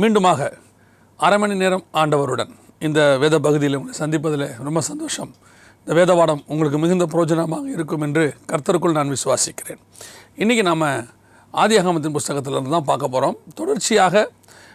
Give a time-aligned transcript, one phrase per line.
[0.00, 0.40] மீண்டுமாக
[1.20, 2.52] அரை மணி நேரம் ஆண்டவருடன்
[2.86, 5.30] இந்த வேத பகுதியில் உங்களை சந்திப்பதில் ரொம்ப சந்தோஷம்.
[5.82, 9.80] இந்த வேதவாடம் உங்களுக்கு மிகுந்த பிரயோஜனமாக இருக்கும் என்று கர்த்தருக்குள் நான் விசுவாசிக்கிறேன்.
[10.42, 10.82] இன்றைக்கி நாம்
[11.54, 14.24] ஆதியாகமத்தின் புஸ்தகத்திலிருந்து தான் பார்க்க போகிறோம் தொடர்ச்சியாக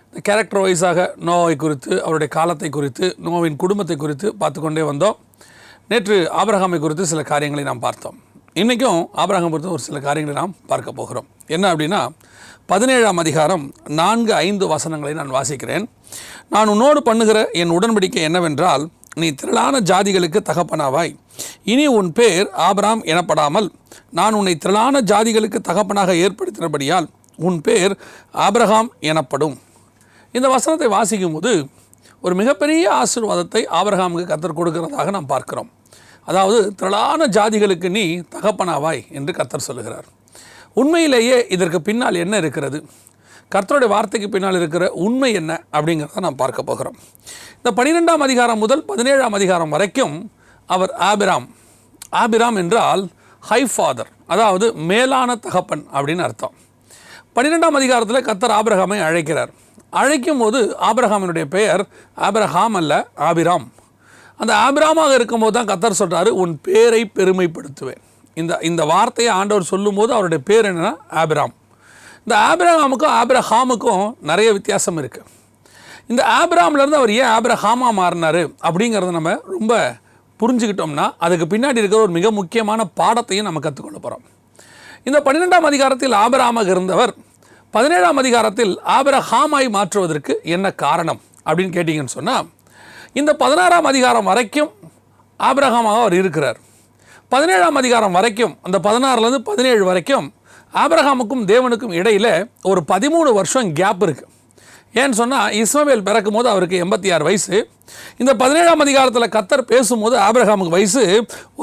[0.09, 5.17] இந்த கேரக்டர் வைஸாக நோவை குறித்து அவருடைய காலத்தை குறித்து நோவின் குடும்பத்தை குறித்து பார்த்து கொண்டே வந்தோம்.
[5.91, 8.17] நேற்று ஆபரகாமை குறித்து சில காரியங்களை நாம் பார்த்தோம்.
[8.61, 11.27] இன்றைக்கும் ஆபரகம் குறித்து ஒரு சில காரியங்களை நாம் பார்க்க போகிறோம்.
[11.55, 12.01] என்ன அப்படின்னா
[12.71, 13.63] பதினேழாம் அதிகாரம்
[13.99, 15.85] நான்கு ஐந்து வசனங்களை நான் வாசிக்கிறேன்.
[16.53, 18.83] நான் உன்னோடு பண்ணுகிற என் உடன்படிக்கை என்னவென்றால்
[19.21, 21.13] நீ திரளான ஜாதிகளுக்கு தகப்பனாவாய்.
[21.71, 23.69] இனி உன் பேர் ஆபராம் எனப்படாமல்
[24.19, 27.07] நான் உன்னை திரளான ஜாதிகளுக்கு தகப்பனாக ஏற்படுத்தினபடியால்
[27.47, 27.95] உன் பேர்
[28.45, 29.57] ஆபிரகாம் எனப்படும்.
[30.35, 31.53] இந்த வசனத்தை வாசிக்கும் போது
[32.25, 35.71] ஒரு மிகப்பெரிய ஆசீர்வாதத்தை ஆபிரகாமுக்கு கத்தர் கொடுக்கிறதாக நாம் பார்க்கிறோம்.
[36.29, 38.05] அதாவது திரளான ஜாதிகளுக்கு நீ
[38.37, 40.09] தகப்பனாவாய் என்று கத்தர் சொல்லுகிறார்.
[40.79, 42.79] உண்மையிலேயே இதற்கு பின்னால் என்ன இருக்கிறது?
[43.53, 46.97] கர்த்தருடைய வார்த்தைக்கு பின்னால் இருக்கிற உண்மை என்ன அப்படிங்கிறத நாம் பார்க்க போகிறோம்.
[47.59, 50.15] இந்த பன்னிரெண்டாம் அதிகாரம் முதல் பதினேழாம் அதிகாரம் வரைக்கும்
[50.75, 51.47] அவர் ஆபிராம்.
[52.21, 53.03] ஆபிராம் என்றால்
[53.49, 56.55] ஹை ஃபாதர் அதாவது மேலான தகப்பன் அப்படின்னு அர்த்தம்.
[57.35, 59.51] பன்னிரெண்டாம் அதிகாரத்தில் கத்தர் ஆபிரகாமை அழைக்கிறார்.
[60.01, 61.83] அழைக்கும் போது ஆபிரகாமினுடைய பெயர்
[62.27, 62.93] ஆபிரஹாம் அல்ல
[63.27, 63.65] ஆபிராம்.
[64.41, 68.03] அந்த ஆபிராமாக இருக்கும்போது தான் கத்தர் சொல்கிறாரு உன் பேரை பெருமைப்படுத்துவேன்.
[68.41, 71.53] இந்த இந்த வார்த்தையை ஆண்டவர் சொல்லும்போது அவருடைய பேர் என்னென்னா ஆபிராம்.
[72.23, 75.27] இந்த ஆபிரஹாமுக்கும் ஆபிரஹாமுக்கும் நிறைய வித்தியாசம் இருக்குது
[76.11, 79.73] இந்த ஆபிராம்லேருந்து அவர் ஏன் ஆபிரஹாமா மாறினார் அப்படிங்கிறத நம்ம ரொம்ப
[80.39, 84.25] புரிஞ்சுக்கிட்டோம்னா அதுக்கு பின்னாடி இருக்கிற ஒரு மிக முக்கியமான பாடத்தையும் நம்ம கற்றுக்கொள்ள போகிறோம்
[85.07, 87.13] இந்த பன்னிரெண்டாம் அதிகாரத்தில் ஆபிராமாக இருந்தவர்
[87.73, 92.47] பதினேழாம் அதிகாரத்தில் ஆபிரஹாமாய் மாற்றுவதற்கு என்ன காரணம் அப்படின்னு கேட்டிங்கன்னு சொன்னால்
[93.19, 94.71] இந்த பதினாறாம் அதிகாரம் வரைக்கும்
[95.39, 96.57] ஆபிரஹாமாக அவர் இருக்கிறார்.
[97.33, 100.27] பதினேழாம் அதிகாரம் வரைக்கும் அந்த பதினாறுலேருந்து பதினேழு வரைக்கும்
[100.83, 102.31] ஆபிரகாமுக்கும் தேவனுக்கும் இடையில்
[102.69, 104.31] ஒரு பதிமூணு வருஷம் கேப் இருக்குது
[104.99, 107.57] ஏன்னு சொன்னால் இஸ்மவேல் பிறக்கும் போது அவருக்கு எண்பத்தி ஆறு வயசு.
[108.21, 111.03] இந்த பதினேழாம் அதிகாரத்தில் கத்தர் பேசும்போது ஆபிரகாமுக்கு வயசு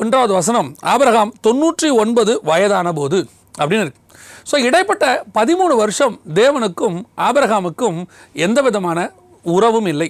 [0.00, 3.18] ஒன்றாவது வசனம் ஆபிரகாம் தொண்ணூற்றி ஒன்பது வயதான போது
[3.60, 4.02] அப்படின்னு இருக்கு.
[4.50, 5.06] ஸோ இடைப்பட்ட
[5.38, 6.98] பதிமூணு வருஷம் தேவனுக்கும்
[7.28, 7.98] ஆபிரகாமுக்கும்
[8.46, 9.08] எந்த விதமான
[9.56, 10.08] உறவும் இல்லை.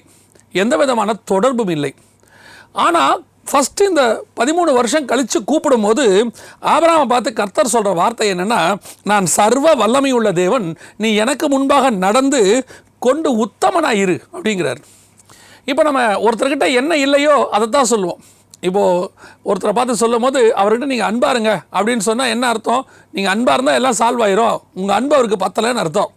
[0.65, 1.93] எந்த விதமான தொடர்பும் இல்லை.
[2.87, 6.31] ஆனால் ஃபஸ்ட்டு இந்த பதிமூணு வருஷம் கழித்து கூப்பிடும்போது
[6.63, 12.67] ஆபிரகாமை பார்த்து கர்த்தர் சொல்கிற வார்த்தை என்னென்னா நான் சர்வ வல்லமை உள்ள தேவன் நீ எனக்கு முன்பாக நடந்து
[12.99, 14.77] கொண்டு உத்தமனாக இரு அப்படிங்கிறார்.
[15.65, 18.21] இப்போ நம்ம ஒருத்தர்கிட்ட என்ன இல்லையோ அதை தான் சொல்லுவோம்.
[18.61, 19.11] இப்போது
[19.45, 22.87] ஒருத்தரை பார்த்து சொல்லும் போது அவர்கிட்ட நீங்கள் அன்பாருங்க அப்படின்னு சொன்னால் என்ன அர்த்தம்?
[23.13, 24.59] நீங்கள் அன்பாக இருந்தால் எல்லாம் சால்வ் ஆயிரும்.
[24.75, 26.11] உங்கள் அன்பு அவருக்கு பத்தலைன்னு அர்த்தம்.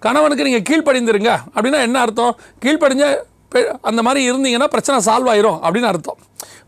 [0.00, 2.36] கணவனுக்கு நீங்கள் கீழ்ப்படிந்துருங்க அப்படின்னா என்ன அர்த்தம்?
[2.64, 3.16] கீழ்ப்படிஞ்ச
[3.54, 6.16] பெ- அந்த மாதிரி இருந்தீங்கன்னா பிரச்சனை சால்வ் ஆயிரும் அப்படின்னு அர்த்தம்.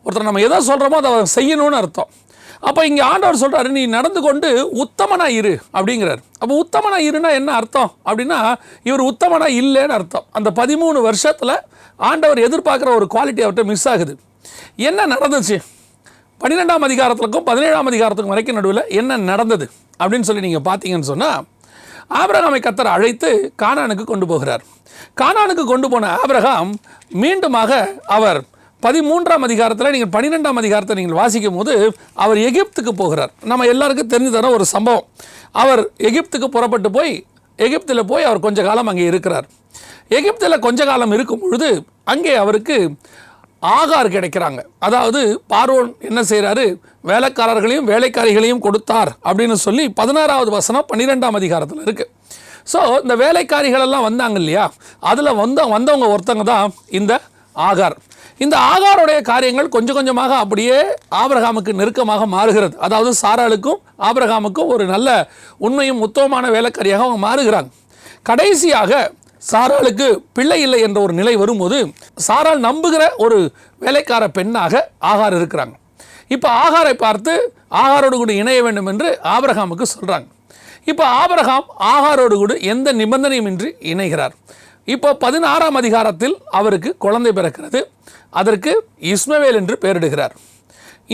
[0.04, 2.10] ஒருத்தர் நம்ம எதை சொல்கிறோமோ அதை அவர் செய்யணும்னு அர்த்தம்.
[2.68, 4.48] அப்போ இங்கே ஆண்டவர் சொல்கிறாரு நீ நடந்து கொண்டு
[4.82, 6.20] உத்தமனா இரு அப்படிங்கிறார்.
[6.42, 7.90] அப்போ உத்தமனா இருன்னா என்ன அர்த்தம்?
[8.08, 8.38] அப்படின்னா
[8.88, 10.26] இவர் உத்தமனா இல்லைன்னு அர்த்தம்.
[10.38, 11.54] அந்த பதிமூணு வருஷத்தில்
[12.10, 14.14] ஆண்டவர் எதிர்பார்க்குற ஒரு குவாலிட்டி அவர்கிட்ட மிஸ் ஆகுது.
[14.88, 15.58] என்ன நடந்துச்சு?
[16.42, 19.66] பன்னிரெண்டாம் அதிகாரத்துக்கும் பதினேழாம் அதிகாரத்துக்கும் வரைக்கும் நடுவில் என்ன நடந்தது?
[20.00, 21.44] அப்படின்னு சொல்லி நீங்கள் பார்த்தீங்கன்னு சொன்னால்
[22.20, 23.30] ஆபிரகாமை கத்தர் அழைத்து
[23.62, 24.64] கானானுக்கு கொண்டு போகிறார்.
[25.20, 26.72] கானானுக்கு கொண்டு போன ஆபிரகாம்
[27.22, 27.72] மீண்டுமாக
[28.16, 28.40] அவர்
[28.86, 31.74] பதிமூன்றாம் அதிகாரத்தில் நீங்கள் பன்னிரெண்டாம் அதிகாரத்தை நீங்கள் வாசிக்கும் போது
[32.24, 33.32] அவர் எகிப்துக்கு போகிறார்.
[33.50, 35.06] நம்ம எல்லாருக்கும் தெரிஞ்சு தர ஒரு சம்பவம்.
[35.62, 37.12] அவர் எகிப்துக்கு புறப்பட்டு போய்
[37.66, 39.46] எகிப்தில் போய் அவர் கொஞ்ச காலம் அங்கே இருக்கிறார்.
[40.18, 41.68] எகிப்தில் கொஞ்ச காலம் இருக்கும் பொழுது
[42.12, 42.78] அங்கே அவருக்கு
[43.76, 44.60] ஆகார் கிடைக்கிறாங்க.
[44.86, 45.20] அதாவது
[45.52, 46.64] பார்வோன் என்ன செய்கிறாரு
[47.10, 52.10] வேலைக்காரர்களையும் வேலைக்காரிகளையும் கொடுத்தார் அப்படின்னு சொல்லி பதினாறாவது வசனம் பன்னிரெண்டாம் அதிகாரத்தில் இருக்குது
[52.72, 54.64] ஸோ இந்த வேலைக்காரிகள் எல்லாம் வந்தாங்க இல்லையா?
[55.10, 57.12] அதில் வந்த வந்தவங்க ஒருத்தங்க தான் இந்த
[57.68, 57.96] ஆகார்.
[58.42, 60.78] இந்த ஆகாருடைய காரியங்கள் கொஞ்சம் கொஞ்சமாக அப்படியே
[61.20, 62.74] ஆபிரகாமுக்கு நெருக்கமாக மாறுகிறது.
[62.86, 65.08] அதாவது சாராளுக்கும் ஆபிரகாமுக்கும் ஒரு நல்ல
[65.66, 67.70] உண்மையும் உத்தமமான வேலைக்காரியாக அவங்க மாறுகிறாங்க.
[68.28, 68.92] கடைசியாக
[69.50, 71.78] சாராளுக்கு பிள்ளை இல்லை என்ற ஒரு நிலை வரும்போது
[72.26, 73.38] சாரால் நம்புகிற ஒரு
[73.84, 75.74] வேலைக்கார பெண்ணாக ஆகார் இருக்கிறாங்க.
[76.34, 77.32] இப்போ ஆகாரை பார்த்து
[77.82, 80.28] ஆகாரோடு கூட இணைய வேண்டும் என்று ஆபிரகாமுக்கு சொல்கிறாங்க
[80.90, 84.34] இப்போ ஆபிரகாம் ஆகாரோடு கூட எந்த நிபந்தனையும் இன்றி இணைகிறார்.
[84.92, 87.80] இப்போ பதினாறாம் அதிகாரத்தில் அவருக்கு குழந்தை பிறக்கிறது.
[88.40, 88.72] அதற்கு
[89.12, 90.34] இஸ்மவேல் என்று பெயரிடுகிறார்.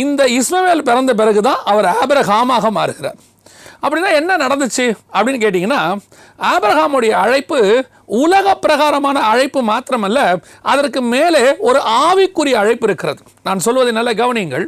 [0.05, 3.19] இந்த இஸ்மவேல் பிறந்த பிறகு தான் அவர் ஆபிரகாமாக மாறுகிறார்.
[3.85, 4.85] அப்படின்னா என்ன நடந்துச்சு
[5.15, 5.81] அப்படின்னு கேட்டிங்கன்னா
[6.53, 7.59] ஆபிரகாமுடைய அழைப்பு
[8.23, 10.21] உலக பிரகாரமான அழைப்பு மாத்திரமல்ல
[10.73, 13.23] அதற்கு மேலே ஒரு ஆவிக்குரிய அழைப்பு இருக்கிறது.
[13.43, 14.67] நான் சொல்வதை நல்ல கவனியுங்கள்.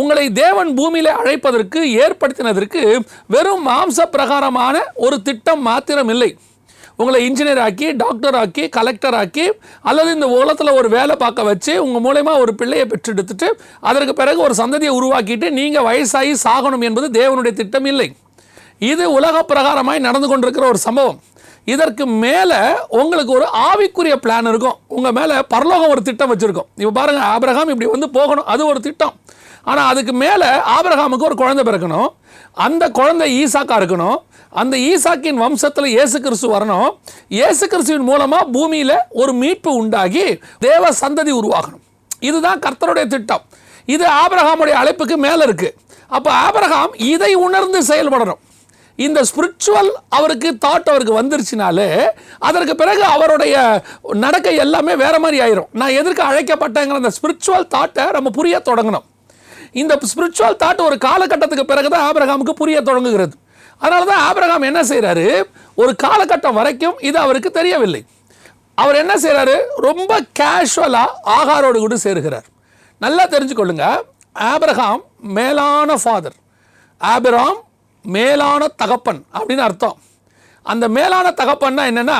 [0.00, 2.82] உங்களை தேவன் பூமியில் அழைப்பதற்கு ஏற்படுத்தினதற்கு
[3.34, 4.76] வெறும் மாம்ச பிரகாரமான
[5.06, 6.30] ஒரு திட்டம் மாத்திரம் இல்லை
[6.96, 9.46] உங்களை இன்ஜினியர் ஆக்கி டாக்டர் ஆக்கி கலெக்டர் ஆக்கி
[9.82, 13.48] அல்லது இந்த உலகத்தில் ஒரு வேலை பார்க்க வச்சு உங்கள் மூலயமா ஒரு பிள்ளையை பெற்றெடுத்துட்டு
[13.80, 18.08] அதற்கு பிறகு ஒரு சந்ததியை உருவாக்கிட்டு நீங்கள் வயசாகி சாகணும் என்பது தேவனுடைய திட்டம் இல்லை.
[18.78, 21.20] இது உலக பிரகாரமாய் நடந்து கொண்டிருக்கிற ஒரு சம்பவம்.
[21.74, 22.58] இதற்கு மேலே
[22.88, 24.76] உங்களுக்கு ஒரு ஆவிக்குரிய பிளான் இருக்கும்.
[24.96, 26.68] உங்கள் மேலே பரலோகம் ஒரு திட்டம் வச்சுருக்கோம்.
[26.82, 28.44] இப்போ பாருங்கள் ஆபிரகாம் இப்படி வந்து போகணும்.
[28.44, 29.14] அது ஒரு திட்டம்.
[29.70, 32.08] ஆனால் அதுக்கு மேலே ஆபிரகாமுக்கு ஒரு குழந்தை பிறக்கணும்.
[32.66, 34.18] அந்த குழந்தை ஈசாக்கா இருக்கணும்.
[34.60, 36.90] அந்த ஈசாக்கின் வம்சத்தில் இயேசு கிறிஸ்து வரணும்.
[37.38, 40.26] இயேசு கிறிஸ்துவின் மூலமாக பூமியில் ஒரு மீட்பு உண்டாகி
[40.66, 41.82] தேவ சந்ததி உருவாகணும்.
[42.28, 43.44] இதுதான் கர்த்தருடைய திட்டம்.
[43.94, 45.74] இது ஆபிரகாமுடைய அழைப்புக்கு மேலே இருக்குது
[46.16, 48.40] அப்போ ஆபிரகாம் இதை உணர்ந்து செயல்படணும்.
[49.06, 51.88] இந்த ஸ்பிரிச்சுவல் அவருக்கு தாட் அவருக்கு வந்துருச்சுனாலே
[52.48, 53.56] அதற்கு பிறகு அவருடைய
[54.24, 55.68] நடக்கை எல்லாமே வேறு மாதிரி ஆயிரும்.
[55.80, 59.06] நான் எதற்கு அழைக்கப்பட்டேங்கிற அந்த ஸ்பிரிச்சுவல் தாட்டை நம்ம புரிய தொடங்கணும்.
[59.82, 63.34] இந்த ஸ்பிரிச்சுவல் தாட் ஒரு காலகட்டத்துக்கு பிறகு தான் ஆபிரகாமுக்கு புரிய தொடங்குகிறது.
[63.78, 65.26] அதனால தான் ஆபிரகாம் என்ன செய்கிறாரு
[65.80, 68.02] ஒரு காலகட்டம் வரைக்கும் இது அவருக்கு தெரியவில்லை.
[68.74, 69.56] அவர் என்ன செய்கிறாரு
[69.86, 72.46] ரொம்ப கேஷுவலாக ஆகாரோடு கூட சேருகிறார்.
[73.04, 73.84] நல்லா தெரிஞ்சுக்கொள்ளுங்க.
[74.52, 75.02] ஆபிரகாம்
[75.38, 76.36] மேலான ஃபாதர்
[77.00, 77.60] ஆபிராம்
[78.16, 79.96] மேலான தகப்பன் அப்படின்னு அர்த்தம்.
[80.62, 82.18] அந்த மேலான தகப்பன்னா என்னென்னா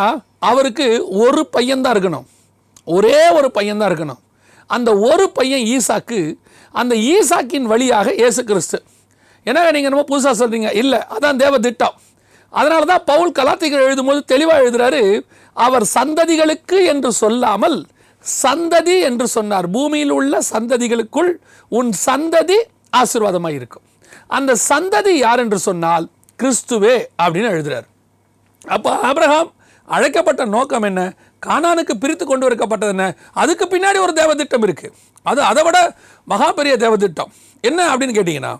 [0.50, 0.86] அவருக்கு
[1.24, 2.26] ஒரு பையன்தான் இருக்கணும்.
[2.84, 4.20] ஒரே ஒரு பையன்தான் இருக்கணும்.
[4.70, 6.20] அந்த ஒரு பையன் ஈசாக்கு
[6.74, 8.78] அந்த ஈசாக்கின் வழியாக இயேசு கிறிஸ்து
[9.46, 11.96] என்னங்க நீங்கள் என்னமோ புதுசாக சொல்கிறீங்க இல்லை அதான் தேவ திட்டம்
[12.52, 15.02] அதனால தான் பவுல் கலாத்திகள் எழுதும்போது தெளிவாக எழுதுறாரு
[15.56, 17.78] அவர் சந்ததிகளுக்கு என்று சொல்லாமல்
[18.44, 19.66] சந்ததி என்று சொன்னார்.
[19.74, 21.30] பூமியில் உள்ள சந்ததிகளுக்குள்
[21.72, 22.58] உன் சந்ததி
[23.00, 23.84] ஆசீர்வாதமாக இருக்கும்.
[24.36, 26.06] அந்த சந்ததி யார் என்று சொன்னால்
[26.40, 27.86] கிறிஸ்துவே அப்படின்னு எழுதுகிறார்
[28.64, 29.50] அப்போ ஆபிரகாம்
[29.88, 31.00] அழைக்கப்பட்ட நோக்கம் என்ன?
[31.42, 33.06] கானானுக்கு பிரித்து கொண்டு வரப்பட்டது என்ன?
[33.32, 35.78] அதுக்கு பின்னாடி ஒரு தேவதிட்டம் இருக்குது அது அதை விட
[36.24, 37.30] மகா பெரிய தேவதிட்டம்.
[37.60, 38.52] என்ன அப்படின்னு கேட்டிங்கன்னா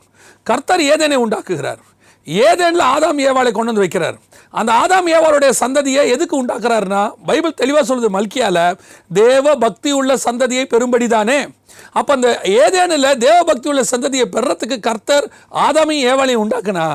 [0.43, 1.81] கர்த்தர் ஏதேனை உண்டாக்குகிறார்.
[2.26, 4.17] ஏதேனில் ஆதாம் ஏவாளை கொண்டு வந்து வைக்கிறார்.
[4.50, 8.58] அந்த ஆதாம் ஏவாளுடைய சந்ததியை எதுக்கு உண்டாக்குறாருன்னா பைபிள் தெளிவாக சொல்லுது மல்கியால
[9.12, 11.38] தேவ பக்தி உள்ள சந்ததியை பெரும்படிதானே
[11.93, 12.28] அப்போ அந்த
[12.62, 15.26] ஏதேனில் தேவ பக்தி உள்ள சந்ததியை பெறத்துக்கு கர்த்தர்
[15.67, 16.87] ஆதாமையும் ஏவாளையும் உண்டாக்குனா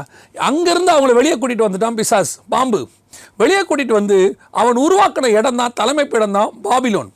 [0.50, 2.82] அங்கேருந்து அவங்கள வெளியே கூட்டிகிட்டு வந்துட்டான் பிசாஸ் பாம்பு.
[3.38, 4.18] வெளியே கூட்டிகிட்டு வந்து
[4.52, 7.10] அவன் உருவாக்கின இடம் தான் தலைமைப்பிடம் தான் பாபிலோன்.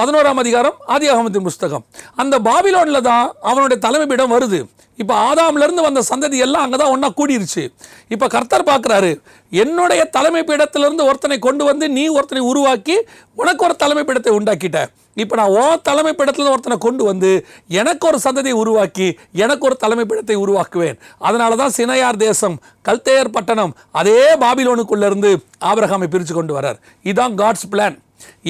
[0.00, 1.82] பதினோராம் அதிகாரம் ஆதி அகமத்தின் புஸ்தகம்.
[2.22, 4.58] அந்த பாபிலோனில் தான் அவனுடைய தலைமைப்பிடம் வருது.
[5.02, 7.62] இப்போ ஆதாம்லேருந்து வந்த சந்ததி எல்லாம் அங்கே தான் ஒன்றா கூடிருச்சு.
[8.14, 9.10] இப்போ கர்த்தர் பார்க்குறாரு
[9.62, 12.96] என்னுடைய தலைமை பீடத்திலிருந்து ஒருத்தனை கொண்டு வந்து நீ ஒருத்தனை உருவாக்கி
[13.40, 14.80] உனக்கு ஒரு தலைமை பீடத்தை உண்டாக்கிட்ட.
[15.22, 17.30] இப்போ நான் ஓ தலைமை பீடத்தில் ஒருத்தனை கொண்டு வந்து
[17.80, 19.08] எனக்கு ஒரு சந்ததியை உருவாக்கி
[19.44, 21.00] எனக்கு ஒரு தலைமை பீடத்தை உருவாக்குவேன்.
[21.28, 22.56] அதனால தான் சினையார் தேசம்
[22.88, 25.32] கல்தேயர் பட்டணம் அதே பாபிலோனுக்குள்ளேருந்து
[25.70, 26.80] ஆபிரகாமை பிரித்து கொண்டு வரார்.
[27.08, 27.98] இதுதான் காட்ஸ் பிளான்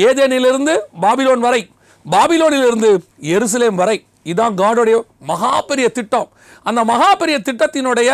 [0.06, 0.74] ஏதேனிலிருந்து
[1.04, 1.62] பாபிலோன் வரை
[2.06, 2.90] பாபிலோனிலிருந்து
[3.34, 3.96] எருசலேம் வரை
[4.30, 4.96] இதான் காடோடைய
[5.30, 6.28] மகா பெரிய திட்டம்.
[6.68, 8.10] அந்த மகா பெரிய திட்டத்தினுடைய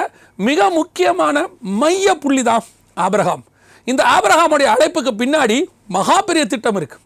[0.48, 1.36] மிக முக்கியமான
[1.80, 2.64] மைய புள்ளி தான்
[3.04, 3.42] ஆபிரகாம்.
[3.90, 5.58] இந்த ஆபிரகாமுடைய அழைப்புக்கு பின்னாடி
[5.96, 6.98] மகாபெரிய திட்டம் இருக்கு.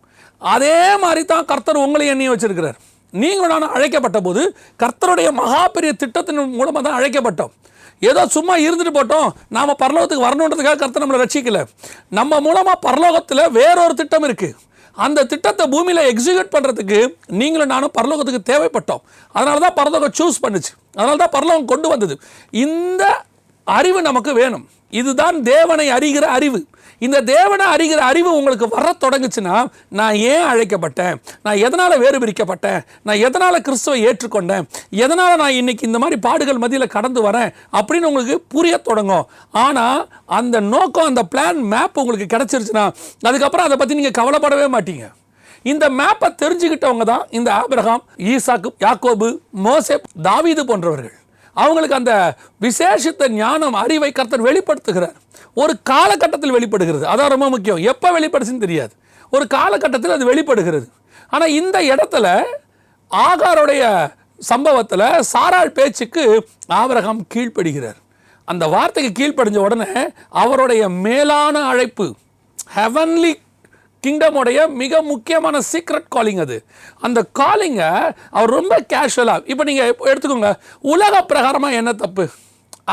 [0.55, 2.79] அதே மாதிரி தான் கர்த்தர் உங்களை எண்ணி வச்சிருக்கிறார்.
[3.23, 4.43] நீங்கள் நான் அழைக்கப்பட்ட போது
[4.83, 7.53] கர்த்தருடைய மகாபெரிய திட்டத்தின் மூலமாக தான் அழைக்கப்பட்டோம்.
[8.09, 9.29] ஏதோ சும்மா இருந்துட்டு போட்டோம்.
[9.57, 11.61] நாம பரலோகத்துக்கு வரணுன்றதுக்காக கருத்தை நம்மளை ரட்சிக்கல.
[12.19, 14.57] நம்ம மூலமாக பரலோகத்தில் வேறொரு திட்டம் இருக்குது
[15.05, 16.99] அந்த திட்டத்தை பூமியில் எக்ஸிக்யூட் பண்ணுறதுக்கு
[17.41, 19.03] நீங்களும் நானும் பரலோகத்துக்கு தேவைப்பட்டோம்.
[19.37, 20.73] அதனால தான் பரலோகம் சூஸ் பண்ணுச்சு.
[20.97, 22.15] அதனால தான் பரலோகம் கொண்டு வந்தது.
[22.65, 23.05] இந்த
[23.79, 24.65] அறிவு நமக்கு வேணும்.
[25.01, 26.61] இதுதான் தேவனை அறிகிற அறிவு.
[27.07, 29.57] இந்த தேவனை அறிகிற அறிவு உங்களுக்கு வர தொடங்குச்சுன்னா
[29.99, 31.15] நான் ஏன் அழைக்கப்பட்டேன்?
[31.47, 34.67] நான் எதனால் வேறு பிரிக்கப்பட்டேன் நான் எதனால் கிறிஸ்துவை ஏற்றுக்கொண்டேன்?
[35.05, 37.53] எதனால் நான் இன்னைக்கு இந்த மாதிரி பாடுகள் மத்தியில் கடந்து வரேன்?
[37.79, 39.29] அப்படின்னு உங்களுக்கு புரிய தொடங்கும்.
[39.51, 40.03] ஆனால்
[40.41, 42.85] அந்த நோக்கம் அந்த பிளான் மேப் உங்களுக்கு கிடச்சிருச்சுன்னா
[43.29, 45.07] அதுக்கப்புறம் அதை பற்றி நீங்கள் கவலைப்படவே மாட்டீங்க.
[45.63, 49.29] இந்த மேப்பை தெரிஞ்சுக்கிட்டவங்க தான் இந்த ஆபிரகாம் ஈசாக்கு யாக்கோபு
[49.65, 51.17] மோசேப் தாவீது போன்றவர்கள்.
[51.65, 52.15] அவங்களுக்கு அந்த
[52.61, 55.17] விசேஷித்த ஞானம் அறிவை கர்த்தர் வெளிப்படுத்துகிறார்.
[55.55, 57.05] ஒரு காலகட்டத்தில் வெளிப்படுகிறது.
[57.07, 57.83] அதான் ரொம்ப முக்கியம்.
[57.93, 58.93] எப்போ வெளிப்படுச்சுன்னு தெரியாது.
[59.31, 60.87] ஒரு காலகட்டத்தில் அது வெளிப்படுகிறது.
[61.29, 62.27] ஆனால் இந்த இடத்துல
[63.11, 63.83] ஆகாருடைய
[64.39, 66.23] சம்பவத்தில் சாராள் பேச்சுக்கு
[66.73, 67.99] ஆவரகம் கீழ்ப்படுகிறார்.
[68.45, 70.03] அந்த வார்த்தைக்கு கீழ்ப்படிஞ்ச உடனே
[70.43, 72.07] அவருடைய மேலான அழைப்பு
[72.77, 73.33] ஹெவன்லி
[74.05, 76.57] கிங்டமுடைய மிக முக்கியமான சீக்ரெட் காலிங் அது.
[77.07, 77.91] அந்த காலிங்கை
[78.37, 80.53] அவர் ரொம்ப கேஷுவலாக இப்போ நீங்கள் எடுத்துக்கோங்க
[80.95, 82.25] உலக பிரகாரமாக என்ன தப்பு?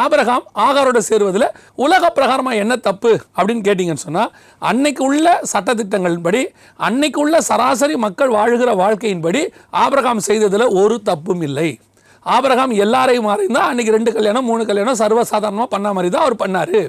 [0.01, 1.45] ஆபிரகாம் ஆகாரோட சேருவதில்
[1.83, 4.31] உலக பிரகாரமாக என்ன தப்பு அப்படின்னு கேட்டிங்கன்னு சொன்னால்
[4.69, 6.41] அன்னைக்கு உள்ள சட்டத்திட்டங்களின்படி
[6.87, 9.41] அன்னைக்கு உள்ள சராசரி மக்கள் வாழுகிற வாழ்க்கையின்படி
[9.83, 11.69] ஆபிரகாம் செய்ததில் ஒரு தப்பும் இல்லை.
[12.25, 16.79] ஆபிரகாம் எல்லாரையும் மாறி தான் அன்னைக்கு ரெண்டு கல்யாணம் மூணு கல்யாணம் சர்வசாதாரணமாக பண்ண மாதிரி தான் அவர் பண்ணார்.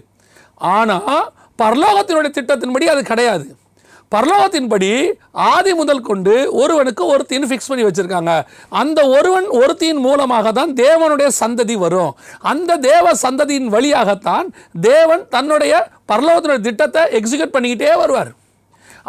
[0.76, 1.25] ஆனால்
[1.62, 3.48] பரலோகத்தினுடைய திட்டத்தின்படி அது கிடையாது.
[4.12, 4.90] பரலோகத்தின்படி
[5.52, 8.34] ஆதி முதல் கொண்டு ஒருவனுக்கு ஒருத்தின்னு ஃபிக்ஸ் பண்ணி வச்சுருக்காங்க.
[8.80, 12.12] அந்த ஒருவன் ஒருத்தியின் மூலமாக தான் தேவனுடைய சந்ததி வரும்.
[12.52, 14.46] அந்த தேவ சந்ததியின் வழியாகத்தான்
[14.90, 15.72] தேவன் தன்னுடைய
[16.12, 18.30] பரலோகத்தினுடைய திட்டத்தை எக்ஸிக்யூட் பண்ணிக்கிட்டே வருவார்.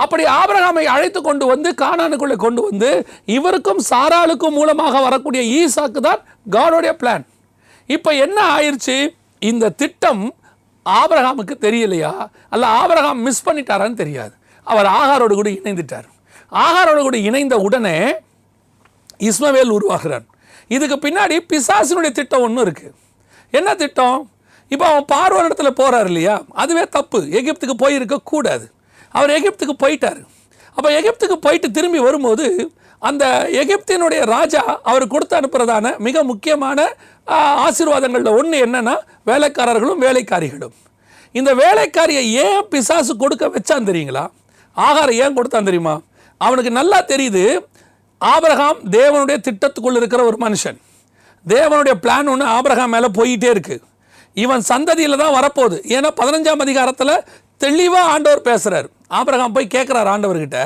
[0.03, 2.89] அப்படி ஆபரகாமை அழைத்து கொண்டு வந்து கானானுக்குள்ளே கொண்டு வந்து
[3.37, 6.21] இவருக்கும் சாராளுக்கும் மூலமாக வரக்கூடிய ஈசாக்கு தான்
[6.55, 7.25] காடோடைய பிளான்
[7.95, 8.97] இப்போ என்ன ஆயிடுச்சு
[9.41, 10.23] இந்த திட்டம்
[10.85, 12.13] ஆபரகாமுக்கு தெரியலையா?
[12.53, 14.33] அல்ல ஆபரகாம் மிஸ் பண்ணிட்டாரான்னு தெரியாது.
[14.71, 16.07] அவர் ஆகாரோடு கூட இணைந்துட்டார்.
[16.65, 17.95] ஆகாரோடு கூட இணைந்த உடனே
[19.29, 20.25] இஸ்மவேல் உருவாகிறான்
[20.75, 22.97] இதுக்கு பின்னாடி பிசாசினுடைய திட்டம் ஒன்று இருக்குது
[23.59, 24.19] என்ன திட்டம்?
[24.73, 26.35] இப்போ அவன் பார்வை இடத்துல போகிறார் இல்லையா?
[26.61, 27.19] அதுவே தப்பு.
[27.39, 28.65] எகிப்துக்கு போயிருக்க கூடாது.
[29.17, 30.19] அவர் எகிப்துக்கு போயிட்டார்.
[30.77, 32.45] அப்போ எகிப்துக்கு போயிட்டு திரும்பி வரும்போது
[33.09, 33.25] அந்த
[33.61, 34.61] எகிப்தினுடைய ராஜா
[34.91, 36.79] அவர் கொடுத்து அனுப்புகிறதான மிக முக்கியமான
[37.65, 38.95] ஆசீர்வாதங்களில் ஒன்று என்னென்னா
[39.29, 40.75] வேலைக்காரர்களும் வேலைக்காரிகளும்.
[41.39, 44.25] இந்த வேலைக்காரியை ஏன் பிசாசு கொடுக்க வச்சான் தெரியுங்களா?
[44.75, 46.01] ஆகாரம் ஏன் கொடுத்தான் தெரியுமா?
[46.37, 47.43] அவனுக்கு நல்லா தெரியுது
[48.21, 50.77] ஆபரகாம் தேவனுடைய திட்டத்துக்குள்ளே இருக்கிற ஒரு மனுஷன்.
[51.47, 53.81] தேவனுடைய பிளான் ஒன்று ஆபரகாம் மேலே போயிட்டே இருக்கு.
[54.33, 55.77] இவன் சந்ததியில் தான் வரப்போகுது.
[55.95, 57.23] ஏன்னா பதினஞ்சாம் அதிகாரத்தில்
[57.57, 60.59] தெளிவாக ஆண்டவர் பேசுகிறார் ஆபரகாம் போய் கேட்குறார் ஆண்டவர்கிட்ட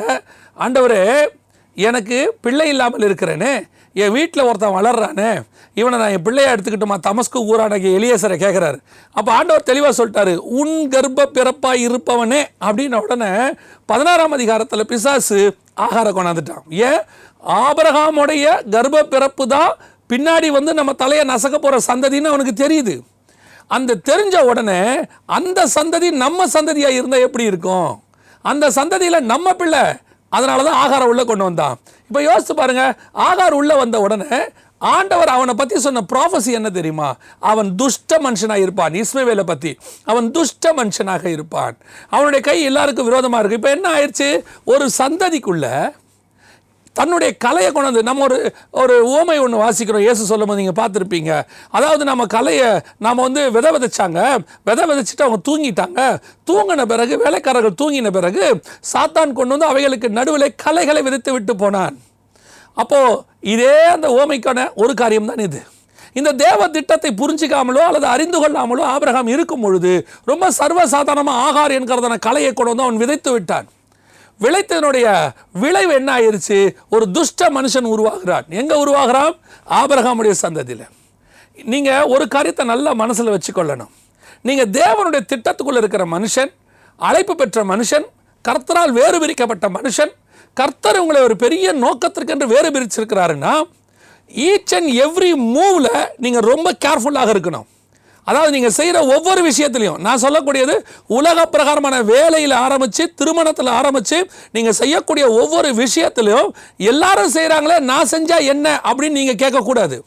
[0.58, 1.26] ஆண்டவரே
[1.74, 3.54] எனக்கு பிள்ளை இல்லாமல் இருக்கிறேனே
[3.96, 5.30] என் வீட்டில் ஒருத்தன் வளர்றானே
[5.74, 8.78] இவனை நான் என் பிள்ளையை எடுத்துக்கிட்டுமா தமஸ்கு ஊரானகி எளியசரை கேட்குறாரு
[9.12, 13.32] அப்போ ஆண்டவர் தெளிவாக சொல்லிட்டாரு உன் கர்ப்ப பிறப்பாக இருப்பவனே அப்படின்ன உடனே
[13.86, 15.40] பதினாறாம் அதிகாரத்தில் பிசாசு
[15.78, 16.64] ஆகார கொண்டாந்துட்டான்.
[16.70, 17.02] ஏன்?
[17.48, 19.72] ஆபரகாமுடைய கர்ப்ப பிறப்பு தான்
[20.10, 22.96] பின்னாடி வந்து நம்ம தலையை நசக்க போகிற சந்ததின்னு அவனுக்கு தெரியுது.
[23.68, 24.82] அந்த தெரிஞ்ச உடனே
[25.26, 27.92] அந்த சந்ததி நம்ம சந்ததியாக இருந்தால் எப்படி இருக்கும்?
[28.42, 29.84] அந்த சந்ததியில் நம்ம பிள்ளை
[30.38, 31.76] அதனால தான் ஆகாரம் உள்ளே கொண்டு வந்தான்.
[32.10, 32.94] இப்போ யோசித்து பாருங்கள்
[33.28, 34.40] ஆகார் உள்ளே வந்த உடனே
[34.96, 37.10] ஆண்டவர் அவனை பற்றி சொன்ன ப்ராஃபஸி என்ன தெரியுமா?
[37.52, 39.72] அவன் துஷ்ட மனுஷனாக இருப்பான் இஸ்மவேலை பற்றி
[40.12, 41.76] அவன் துஷ்ட மனுஷனாக இருப்பான்.
[42.16, 43.60] அவனுடைய கை எல்லாருக்கும் விரோதமாக இருக்கு.
[43.60, 44.30] இப்போ என்ன ஆயிடுச்சு?
[44.74, 45.74] ஒரு சந்ததிக்குள்ளே
[47.00, 48.38] தன்னுடைய கலையை கொண்டாந்து நம்ம ஒரு
[48.82, 51.32] ஒரு ஓமை ஒன்று வாசிக்கிறோம் இயேசு சொல்லும் போது நீங்கள் பார்த்துருப்பீங்க.
[51.78, 52.70] அதாவது நம்ம கலையை
[53.06, 54.20] நாம் வந்து விதை விதைச்சாங்க
[54.70, 56.00] விதை விதைச்சிட்டு அவங்க தூங்கிட்டாங்க.
[56.50, 58.46] தூங்கின பிறகு வேலைக்காரர்கள் தூங்கின பிறகு
[58.94, 61.98] சாத்தான் கொண்டு வந்து அவைகளுக்கு நடுவில் கலைகளை விதைத்து விட்டு போனான்.
[62.82, 63.20] அப்போது
[63.54, 65.62] இதே அந்த ஓமைக்கான ஒரு காரியம் தான் இது.
[66.20, 69.94] இந்த தேவ திட்டத்தை புரிஞ்சிக்காமலோ அல்லது அறிந்து கொள்ளாமலோ ஆபிரகாம் இருக்கும் பொழுது
[70.32, 73.68] ரொம்ப சர்வசாதாரணமாக ஆகார் என்கிறதான கலையை கொண்டு வந்து அவன் விதைத்து விட்டான்.
[74.44, 75.08] விளைத்ததனுடைய
[75.64, 76.58] விளைவு என்ன ஆயிடுச்சு
[76.90, 78.46] ஒரு துஷ்ட மனுஷன் உருவாகிறான்.
[78.62, 79.36] எங்கே உருவாகிறான்?
[79.80, 80.86] ஆபரகாமுடைய சந்ததியில்.
[81.72, 83.92] நீங்கள் ஒரு காரியத்தை நல்லா மனசில் வச்சுக்கொள்ளணும்.
[84.48, 86.52] நீங்கள் தேவனுடைய திட்டத்துக்குள்ளே இருக்கிற மனுஷன்
[86.96, 88.06] அழைப்பு பெற்ற மனுஷன்
[88.48, 90.12] கர்த்தரால் வேறு பிரிக்கப்பட்ட மனுஷன்
[90.54, 93.54] கர்த்தர் உங்களை ஒரு பெரிய நோக்கத்திற்கென்று வேறு பிரிச்சிருக்கிறாருன்னா
[94.48, 97.68] ஈச் அண்ட் எவ்ரி மூவில் நீங்கள் ரொம்ப கேர்ஃபுல்லாக இருக்கணும்.
[98.28, 100.76] அதாவது நீங்கள் செய்கிற ஒவ்வொரு விஷயத்துலையும் நான் சொல்லக்கூடியது
[101.18, 104.18] உலக பிரகாரமான வேலையில் ஆரம்பித்து திருமணத்தில் ஆரம்பித்து
[104.56, 106.50] நீங்கள் செய்யக்கூடிய ஒவ்வொரு விஷயத்துலையும்
[106.92, 109.98] எல்லாரும் செய்கிறாங்களே நான் செஞ்சால் என்ன அப்படின்னு நீங்கள் கேட்கக்கூடாது.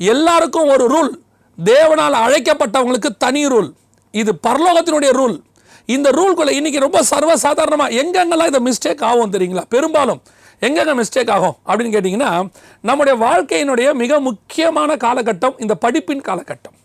[0.00, 1.12] எல்லாருக்கும் ஒரு ரூல்
[1.58, 3.70] தேவனால் அழைக்கப்பட்டவங்களுக்கு தனி ரூல்
[4.14, 5.36] இது பரலோகத்தினுடைய ரூல்
[5.94, 9.64] இந்த ரூல்குள்ளே இன்றைக்கி ரொம்ப சர்வசாதாரணமாக எங்கெங்கெல்லாம் இந்த மிஸ்டேக் ஆகும் தெரியுங்களா?
[9.74, 10.20] பெரும்பாலும்
[10.66, 12.30] எங்கெங்க மிஸ்டேக் ஆகும் அப்படின்னு கேட்டிங்கன்னா
[12.88, 16.76] நம்முடைய வாழ்க்கையினுடைய மிக முக்கியமான காலகட்டம் இந்த படிப்பின் காலகட்டம்.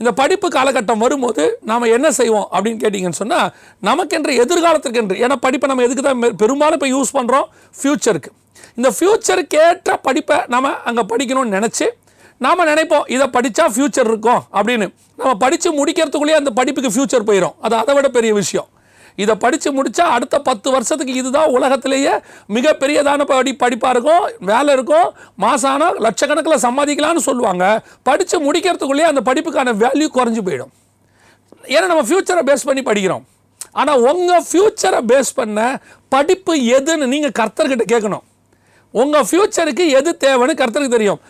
[0.00, 3.48] இந்த படிப்பு காலகட்டம் வரும்போது நாம் என்ன செய்வோம் அப்படின்னு கேட்டிங்கன்னு சொன்னால்
[3.82, 7.46] நமக்கென்று எதிர்காலத்திற்கென்று ஏன்னா படிப்பை நம்ம எதுக்கு தான் பெரும்பாலும் இப்போ யூஸ் பண்ணுறோம்
[7.82, 8.32] ஃப்யூச்சருக்கு
[8.76, 11.88] இந்த ஃப்யூச்சருக்கு ஏற்ற படிப்பை நம்ம அங்கே படிக்கணும்னு நினச்சி
[12.40, 14.86] நாம் நினைப்போம் இதை படித்தா ஃப்யூச்சர் இருக்கும் அப்படின்னு.
[15.16, 18.68] நம்ம படித்து முடிக்கிறதுக்குள்ளேயே அந்த படிப்புக்கு ஃப்யூச்சர் போயிடும் அது அதை விட பெரிய விஷயம்.
[19.22, 22.12] இதை படித்து முடித்தா அடுத்த பத்து வருஷத்துக்கு இதுதான் உலகத்திலேயே
[22.56, 25.08] மிகப்பெரியதான படி படிப்பாக இருக்கும் வேலை இருக்கும்
[25.44, 27.64] மாதம் ஆனால் லட்சக்கணக்கில் சம்பாதிக்கலாம்னு சொல்லுவாங்க.
[28.08, 30.72] படித்து முடிக்கிறதுக்குள்ளேயே அந்த படிப்புக்கான வேல்யூ குறைஞ்சு போயிடும்.
[31.74, 33.26] ஏன்னா நம்ம ஃப்யூச்சரை பேஸ் பண்ணி படிக்கிறோம்.
[33.80, 35.58] ஆனால் உங்கள் ஃப்யூச்சரை பேஸ் பண்ண
[36.14, 38.24] படிப்பு எதுன்னு நீங்கள் கர்த்தர்கிட்ட கேட்கணும்.
[39.00, 41.20] உங்கள் ஃப்யூச்சருக்கு எது தேவைன்னு கர்த்தருக்கு தெரியும்.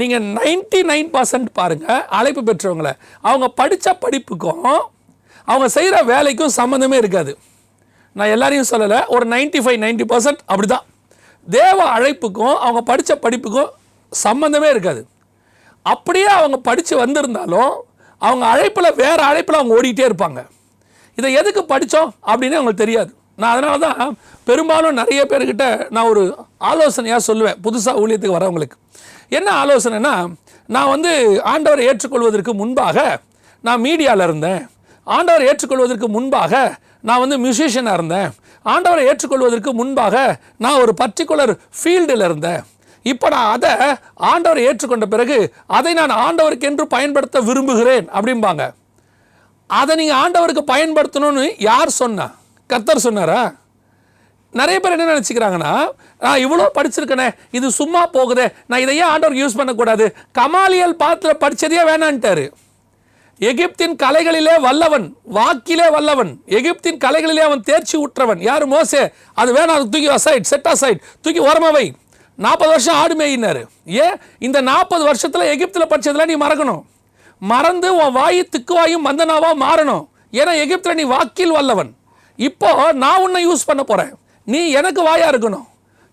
[0.00, 2.92] நீங்கள் நைன்ட்டி நைன் பர்சன்ட் பாருங்கள் அழைப்பு பெற்றவங்களை.
[3.28, 4.66] அவங்க படித்த படிப்புக்கும்
[5.52, 7.32] அவங்க செய்கிற வேலைக்கும் சம்மந்தமே இருக்காது.
[8.16, 10.86] நான் எல்லாரையும் சொல்லலை ஒரு 95 ஃபைவ் நைன்ட்டி பர்சன்ட் அப்படி தான்
[11.46, 13.70] தேவ அழைப்புக்கும் அவங்க படித்த படிப்புக்கும்
[14.12, 15.00] சம்மந்தமே இருக்காது.
[15.86, 17.72] அப்படியே அவங்க படித்து வந்திருந்தாலும்
[18.22, 20.40] அவங்க அழைப்பில் வேறு அழைப்பில் அவங்க ஓடிக்கிட்டே இருப்பாங்க.
[21.18, 23.10] இதை எதுக்கு படித்தோம் அப்படின்னு அவங்களுக்கு தெரியாது.
[23.40, 24.12] நான் அதனால தான்
[24.48, 26.22] பெரும்பாலும் நிறைய பேர்கிட்ட நான் ஒரு
[26.70, 28.76] ஆலோசனையாக சொல்லுவேன் புதுசாக ஊழியத்துக்கு வரவங்களுக்கு.
[29.38, 30.14] என்ன ஆலோசனைனா
[30.74, 31.12] நான் வந்து
[31.52, 32.98] ஆண்டவரை ஏற்றுக்கொள்வதற்கு முன்பாக
[33.64, 34.62] நான் மீடியாவில் இருந்தேன்.
[35.06, 36.52] ஆண்டவரை ஏற்றுக்கொள்வதற்கு முன்பாக
[37.08, 38.30] நான் வந்து மியூசிஷியனாக இருந்தேன்.
[38.64, 40.16] ஆண்டவரை ஏற்றுக்கொள்வதற்கு முன்பாக
[40.64, 42.60] நான் ஒரு பர்டிகுலர் ஃபீல்டில் இருந்தேன்.
[43.12, 43.70] இப்போ நான் அதை
[44.32, 45.38] ஆண்டவரை ஏற்றுக்கொண்ட பிறகு
[45.78, 48.62] அதை நான் ஆண்டவருக்கென்று பயன்படுத்த விரும்புகிறேன் அப்படிம்பாங்க.
[49.70, 52.28] அதை நீங்கள் ஆண்டவருக்கு பயன்படுத்தணும்னு யார் சொன்னா?
[52.70, 53.40] கத்தர் சொன்னாரா?
[54.60, 55.74] நிறைய பேர் என்ன நினச்சிக்கிறாங்கன்னா
[56.24, 57.28] நான் இவ்வளோ படிச்சிருக்கேனே
[57.58, 60.06] இது சும்மா போகுதே நான் இதையே ஆண்டவருக்கு யூஸ் பண்ணக்கூடாது?
[60.38, 62.44] கமாலியல் பாத்திர படிச்சதே வேணான்ட்டாரு.
[63.48, 65.06] எகிப்தின் கலைகளிலே வல்லவன்
[65.36, 66.32] வாக்கிலே வல்லவன்.
[66.56, 68.40] எகிப்தின் கலைகளிலே அவன் தேர்ச்சி உற்றவன்.
[68.48, 69.00] யார் மோசே?
[69.34, 71.86] அது வேணாம் அது தூக்கி அசைட் செட் அசைட் தூக்கி ஓரமா வை.
[72.36, 73.62] நாற்பது வருஷம் ஆடு மேயினாரு.
[73.84, 76.82] ஏன் இந்த நாற்பது வருஷத்தில் எகிப்தில் படிச்சதெல்லாம் நீ மறக்கணும்.
[77.38, 80.06] மறந்து உன் வாய் திக்குவாயும் மந்தனாவாக மாறணும்.
[80.40, 81.92] ஏன்னா எகிப்தில் நீ வாக்கில் வல்லவன்.
[82.48, 85.66] இப்போ நான் உன்னை யூஸ் பண்ண போகிறேன் நீ எனக்கு வாயாக இருக்கணும்.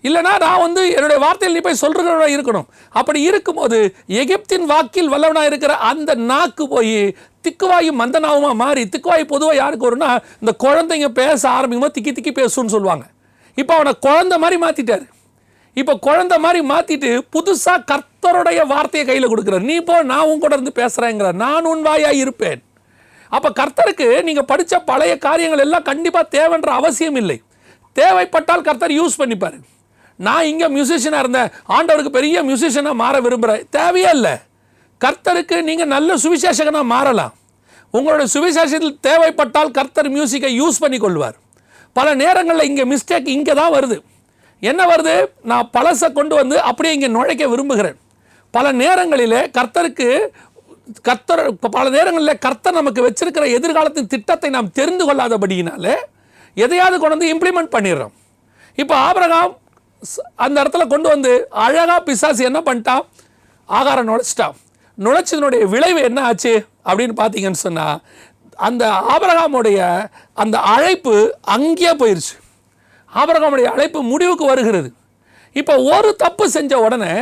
[0.07, 2.67] இல்லைனா நான் வந்து என்னுடைய வார்த்தையில் நீ போய் சொல்கிறவனா இருக்கணும்.
[2.99, 3.77] அப்படி இருக்கும்போது
[4.21, 6.97] எகிப்தின் வாக்கில் வல்லவனாக இருக்கிற அந்த நாக்கு போய்
[7.45, 13.05] திக்குவாயும் மந்தனாவுமா மாறி திக்குவாய் பொதுவாக யாருக்கு வரும்னா இந்த குழந்தைங்க பேச ஆரம்பிக்கும்போது திக்கி திக்கி பேசுன்னு சொல்லுவாங்க.
[13.61, 15.05] இப்போ அவனை குழந்தை மாதிரி மாற்றிட்டாரு
[15.79, 19.65] இப்போ குழந்த மாதிரி மாற்றிட்டு புதுசாக கர்த்தருடைய வார்த்தையை கையில் கொடுக்குறார்.
[19.69, 22.61] நீ போ நான் உன் கூட இருந்து பேசுகிறேங்கிற நான் உன் வாயாக இருப்பேன்.
[23.35, 27.37] அப்போ கர்த்தருக்கு நீங்கள் படித்த பழைய காரியங்கள் எல்லாம் கண்டிப்பாக தேவைன்ற அவசியம் இல்லை.
[27.99, 29.59] தேவைப்பட்டால் கர்த்தர் யூஸ் பண்ணிப்பார்.
[30.27, 31.49] நான் இங்கே மியூசிஷியனாக இருந்தேன்.
[31.75, 34.33] ஆண்டவருக்கு பெரிய மியூசிஷியனாக மாற விரும்புகிறேன் தேவையே இல்லை.
[35.03, 37.33] கர்த்தருக்கு நீங்கள் நல்ல சுவிசேஷகனாக மாறலாம்.
[37.97, 41.37] உங்களுடைய சுவிசேஷத்தில் தேவைப்பட்டால் கர்த்தர் மியூசிக்கை யூஸ் பண்ணி கொள்வார்.
[41.97, 43.97] பல நேரங்களில் இங்கே மிஸ்டேக் இங்கே தான் வருது.
[44.61, 45.15] என்ன வருது?
[45.51, 47.97] நான் பழசை கொண்டு வந்து அப்படியே இங்கே நுழைக்க விரும்புகிறேன்.
[48.55, 50.07] பல நேரங்களில் கர்த்தருக்கு
[51.07, 51.41] கர்த்தர்
[51.77, 55.95] பல நேரங்களில் கர்த்தர் நமக்கு வச்சிருக்கிற எதிர்காலத்தின் திட்டத்தை நாம் தெரிந்து கொள்ளாதபடியினாலே
[56.63, 58.13] எதையாவது கொண்டு வந்து இம்ப்ளிமெண்ட் பண்ணிடுறோம்.
[58.81, 59.53] இப்போ ஆபரகாம்
[60.45, 61.31] அந்த இடத்துல கொண்டு வந்து
[61.65, 63.03] அழகாக பிசாசு என்ன பண்ணிட்டான்?
[63.69, 64.55] ஆகாரம் நுழைச்சிட்டான்.
[65.05, 66.53] நுழைச்சதனுடைய விளைவு என்ன ஆச்சு
[66.87, 67.97] அப்படின்னு பார்த்தீங்கன்னு சொன்னால்
[68.67, 69.79] அந்த ஆபரகாமுடைய
[70.41, 71.13] அந்த அழைப்பு
[71.55, 72.35] அங்கேயே போயிடுச்சு
[73.21, 74.89] ஆபரகாமுடைய அழைப்பு முடிவுக்கு வருகிறது.
[75.59, 77.13] இப்போ ஒரு தப்பு செஞ்ச உடனே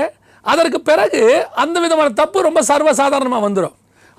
[0.54, 1.22] அதற்கு பிறகு
[1.64, 3.76] அந்த விதமான தப்பு ரொம்ப சர்வசாதாரணமாக வந்துடும்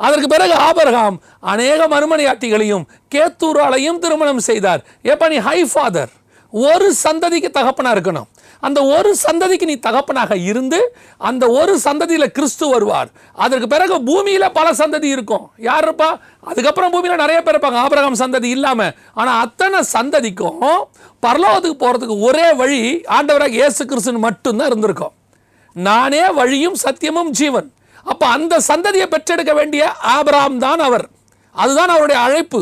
[0.07, 1.17] அதற்கு பிறகு ஆபரகாம்
[1.53, 2.85] அநேக மறுமனையாட்டிகளையும்
[3.15, 4.83] கேத்தூராலையும் திருமணம் செய்தார்.
[5.13, 6.13] எப்ப நீ ஹை ஃபாதர்
[6.53, 8.29] ஒரு சந்ததிக்கு தகப்பனாக இருக்கணும்.
[8.67, 10.79] அந்த ஒரு சந்ததிக்கு நீ தகப்பனாக இருந்து
[11.29, 13.11] அந்த ஒரு சந்ததியில் கிறிஸ்து வருவார்.
[13.45, 15.45] அதற்கு பிறகு பூமியில் பல சந்ததி இருக்கும்.
[15.69, 16.09] யார் இருப்பா
[16.51, 17.81] அதுக்கப்புறம் பூமியில் நிறைய பேர் இருப்பாங்க.
[17.85, 20.59] ஆபிரகாம் சந்ததி இல்லாமல் ஆனால் அத்தனை சந்ததிக்கும்
[21.27, 22.81] பரலோகத்துக்கு போகிறதுக்கு ஒரே வழி
[23.19, 25.15] ஆண்டவராக இயேசு கிறிஸ்துன்னு மட்டும்தான் இருந்திருக்கும்.
[25.77, 27.71] நானே வழியும் சத்தியமும் ஜீவன்.
[28.11, 29.83] அப்போ அந்த சந்ததியை பெற்றெடுக்க வேண்டிய
[30.17, 31.07] ஆபிரகாம் தான் அவர்.
[31.55, 32.61] அதுதான் அவருடைய அழைப்பு.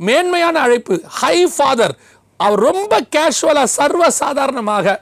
[0.00, 0.94] மேன்மையான அழைப்பு.
[1.18, 1.94] ஹை ஃபாதர்
[2.40, 4.96] அவர் ரொம்ப கேஷுவலாக சர்வ சாதாரணமாக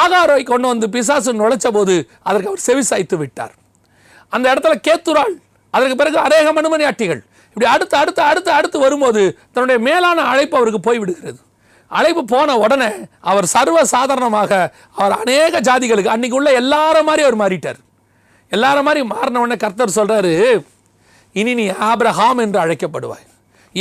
[0.00, 1.94] ஆகாரை கொண்டு வந்து பிசாசு நுழைச்ச போது
[2.28, 3.54] அதற்கு அவர் செவிசாய்த்து விட்டார்.
[4.34, 5.34] அந்த இடத்துல கேத்துராள்
[5.74, 9.22] அதற்கு பிறகு அநேக மனுமணியாட்டிகள் இப்படி அடுத்து அடுத்து அடுத்து அடுத்து வரும்போது
[9.52, 11.38] தன்னுடைய மேலான அழைப்பு அவருக்கு போய்விடுகிறது.
[11.90, 12.88] அழைப்பு போன உடனே
[13.30, 14.52] அவர் சர்வ சாதாரணமாக
[15.00, 17.78] அவர் அநேக ஜாதிகளுக்கு அன்னைக்கு உள்ள எல்லாரும் மாதிரி அவர் மாறிட்டார்.
[18.52, 20.32] எல்லாரும் மாதிரி மாறின உடனே கர்த்தர் சொல்கிறாரு
[21.32, 23.26] இனி நீ ஆப்ரஹாம் என்று அழைக்கப்படுவாய்.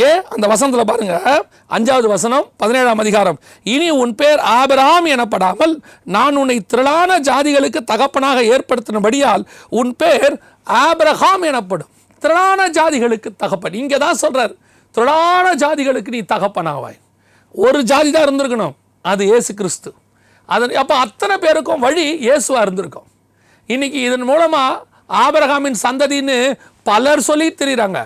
[0.06, 1.16] ஏன் அந்த வசனத்தில் பாருங்க.
[1.76, 3.38] அஞ்சாவது வசனம் பதினேழாம் அதிகாரம்.
[3.74, 5.74] இனி உன் பேர் ஆபராம் எனப்படாமல்
[6.16, 9.44] நான் உன்னை திரளான ஜாதிகளுக்கு தகப்பனாக ஏற்படுத்தினபடியால்
[9.82, 10.34] உன் பேர்
[10.84, 11.92] ஆபிரகாம் எனப்படும்.
[12.22, 13.78] திரளான ஜாதிகளுக்கு தகப்பன்.
[13.82, 14.54] இங்கே தான் சொல்கிறார்
[14.96, 17.00] திரளான ஜாதிகளுக்கு நீ தகப்பனாவாய்.
[17.56, 18.76] ஒரு ஜாதி தான் இருந்திருக்கணும்
[19.12, 19.90] அது ஏசு கிறிஸ்து.
[20.56, 23.08] அதன் அப்போ அத்தனை பேருக்கும் வழி இயேசுவாக இருந்திருக்கும்.
[23.74, 24.84] இன்னைக்கு இதன் மூலமாக
[25.24, 26.38] ஆபரகாமின் சந்ததின்னு
[26.90, 28.00] பலர் சொல்லி தெரியுறாங்க.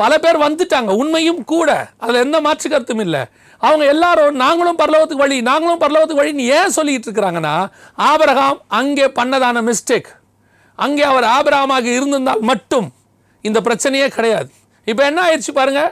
[0.00, 1.70] பல பேர் வந்துட்டாங்க உண்மையும் கூட.
[2.02, 3.22] அதில் எந்த மாற்று கருத்தும் இல்லை.
[3.60, 7.54] அவங்க எல்லாரும் நாங்களும் பரலோகத்துக்கு வழி நாங்களும் பரலோகத்துக்கு வழின்னு ஏன் சொல்லிட்டு இருக்கிறாங்கன்னா
[8.10, 10.10] ஆபரகாம் அங்கே பண்ணதான மிஸ்டேக்
[10.84, 12.86] அங்கே அவர் ஆபரகமாக இருந்திருந்தால் மட்டும்
[13.44, 14.50] இந்த பிரச்சனையே கிடையாது.
[14.90, 15.82] இப்போ என்ன ஆயிடுச்சு பாருங்க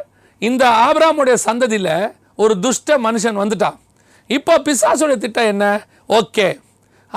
[0.43, 1.95] இந்த ஆபராமுடைய சந்ததியில்
[2.43, 3.77] ஒரு துஷ்ட மனுஷன் வந்துட்டான்.
[4.37, 5.65] இப்போ பிசாசுடைய திட்டம் என்ன?
[6.19, 6.47] ஓகே.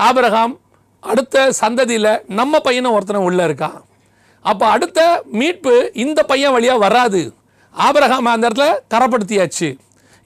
[0.06, 0.54] ஆபரகாம்
[1.12, 3.78] அடுத்த சந்ததியில் நம்ம பையனும் ஒருத்தனை உள்ளே இருக்கான்.
[4.42, 7.34] அப்போ அடுத்த மீட்பு இந்த பையன் வழியாக வராது.
[7.74, 9.70] ஆபரகாம் அந்த இடத்துல கரப்படுத்தியாச்சு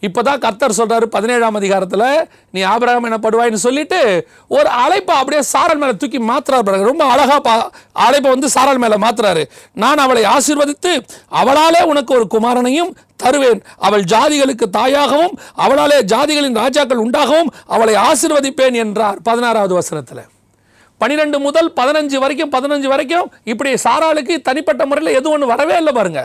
[0.02, 5.94] இப்போ தான் கர்த்தர் சொல்கிறாரு பதினேழாம் அதிகாரத்தில் நீ ஆபரகம் எனப்படுவாய்னு சொல்லிட்டு ஒரு அழைப்பை அப்படியே சாரல் மேலே
[5.96, 7.54] தூக்கி மாத்துறாரு ரொம்ப அழகாக பா
[7.92, 9.44] அழைப்பை வந்து சாரல் மேலே மாத்துறாரு.
[9.72, 10.92] நான் அவளை ஆசிர்வதித்து
[11.30, 13.62] அவளாலே உனக்கு ஒரு குமாரனையும் தருவேன்.
[13.76, 20.24] அவள் ஜாதிகளுக்கு தாயாகவும் அவளாலே ஜாதிகளின் ராஜாக்கள் உண்டாகவும் அவளை ஆசிர்வதிப்பேன் என்றார் பதினாறாவது வசனத்தில்.
[21.04, 26.20] பன்னிரெண்டு முதல் பதினஞ்சு வரைக்கும் பதினஞ்சு வரைக்கும் இப்படி சாராளுக்கு தனிப்பட்ட முறையில் எதுவும் ஒன்று வரவே இல்லை பாருங்க.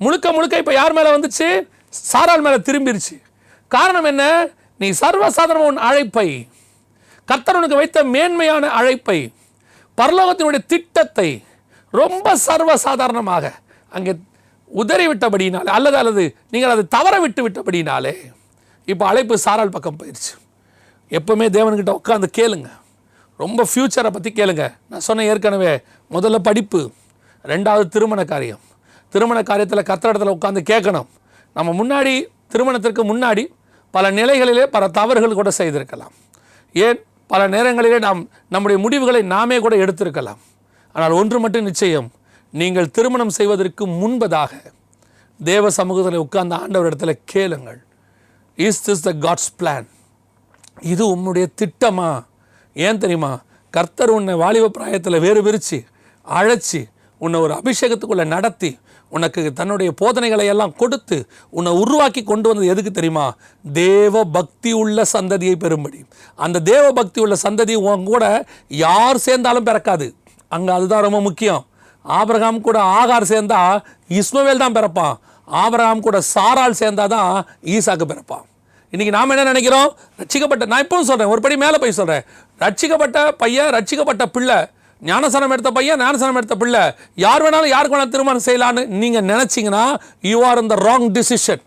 [0.00, 1.46] முழுக்க முழுக்க இப்போ யார் மேலே வந்துச்சு?
[1.92, 3.14] சாரால் மேலே திரும்பிருச்சு.
[3.70, 4.24] காரணம் என்ன?
[4.80, 6.26] நீ சர்வசாதாரண உன் அழைப்பை
[7.28, 9.18] கர்த்தர் உனக்கு வைத்த மேன்மையான அழைப்பை
[9.98, 11.28] பரலோகத்தினுடைய திட்டத்தை
[11.94, 13.52] ரொம்ப சர்வசாதாரணமாக
[13.92, 14.14] அங்கே
[14.70, 18.14] உதறி விட்டபடினாலே அல்லது அல்லது நீங்கள் அதை தவற விட்டு விட்டபடினாலே
[18.88, 20.32] இப்போ அழைப்பு சாரால் பக்கம் போயிடுச்சு
[21.10, 22.80] எப்பவுமே தேவன்கிட்ட உட்காந்து கேளுங்கள்
[23.36, 24.74] ரொம்ப ஃப்யூச்சரை பற்றி கேளுங்க.
[24.88, 26.90] நான் சொன்னேன் ஏற்கனவே முதல்ல படிப்பு
[27.44, 28.60] ரெண்டாவது திருமண காரியம்.
[29.08, 31.06] திருமண காரியத்தில் கத்திரத்தில் உட்காந்து கேட்கணும்.
[31.54, 33.46] நம்ம முன்னாடி திருமணத்திற்கு முன்னாடி
[33.90, 36.12] பல நிலைகளிலே பல தவறுகள் கூட செய்திருக்கலாம்.
[36.72, 37.02] ஏன்?
[37.26, 40.40] பல நேரங்களிலே நாம் நம்முடைய முடிவுகளை நாமே கூட எடுத்திருக்கலாம்.
[40.92, 42.12] ஆனால் ஒன்று மட்டும் நிச்சயம்
[42.50, 44.50] நீங்கள் திருமணம் செய்வதற்கு முன்பதாக
[45.44, 47.84] தேவ சமூகத்தில் உட்கார்ந்த இடத்துல கேளுங்கள்.
[48.56, 49.86] Is this the God's plan
[50.80, 52.24] இது உம்முடைய திட்டமாக
[52.76, 53.32] ஏன் தெரியுமா?
[53.74, 55.78] கர்த்தர் உன்னை வாலிப பிராயத்தில் வேறு பிரித்து
[56.26, 56.80] அழைச்சி
[57.20, 58.70] உன்னை ஒரு அபிஷேகத்துக்குள்ளே நடத்தி
[59.12, 61.16] உனக்கு தன்னுடைய போதனைகளை எல்லாம் கொடுத்து
[61.50, 63.26] உன்னை உருவாக்கி கொண்டு வந்தது எதுக்கு தெரியுமா?
[63.64, 66.00] தேவ பக்தி உள்ள சந்ததியை பெறும்படி.
[66.38, 68.24] அந்த தேவ பக்தி உள்ள சந்ததி உன் கூட
[68.68, 70.08] யார் சேர்ந்தாலும் பிறக்காது.
[70.48, 71.62] அங்கே அதுதான் ரொம்ப முக்கியம்.
[72.04, 73.60] ஆபிரகாம் கூட ஆகார் சேர்ந்தா
[74.20, 75.14] இஸ்மவேல் தான் பிறப்பான்.
[75.48, 78.44] ஆபிரகாம் கூட சாரால் சேர்ந்தா தான் ஈசாக்கு பிறப்பான்.
[78.92, 79.88] இன்றைக்கி நாம் என்ன நினைக்கிறோம்?
[80.20, 82.24] ரசிக்கப்பட்ட நான் இப்பவும் சொல்கிறேன் ஒரு படி மேலே போய் சொல்கிறேன்
[82.62, 84.58] ரட்சிக்கப்பட்ட பையன் ரட்சிக்கப்பட்ட பிள்ளை.
[85.02, 86.82] ஞானசனம் எடுத்த பையன் ஞானசனம் எடுத்த பிள்ளை.
[87.14, 89.84] யார் வேணாலும் யாருக்கு வேணாலும் திருமணம் செய்யலான்னு நீங்கள் நினச்சிங்கன்னா
[90.20, 91.62] யூ ஆர் இந்த ராங் டிசிஷன்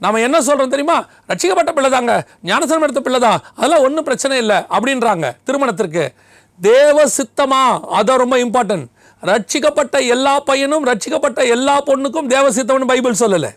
[0.00, 0.96] நம்ம என்ன சொல்கிறோம் தெரியுமா?
[1.28, 2.26] ரட்சிக்கப்பட்ட பிள்ளை தாங்க.
[2.42, 3.40] ஞானசனம் எடுத்த பிள்ளை தான்.
[3.56, 6.04] அதெல்லாம் ஒன்றும் பிரச்சனை இல்லை அப்படின்றாங்க திருமணத்திற்கு.
[6.60, 7.62] தேவ சித்தமா?
[7.98, 8.86] அதான் ரொம்ப இம்பார்ட்டன்ட்
[9.22, 13.50] ரட்சிக்கப்பட்ட எல்லா பையனும் ரட்சிக்கப்பட்ட எல்லா பொண்ணுக்கும் தேவ சித்தம்னு பைபிள் சொல்லலை.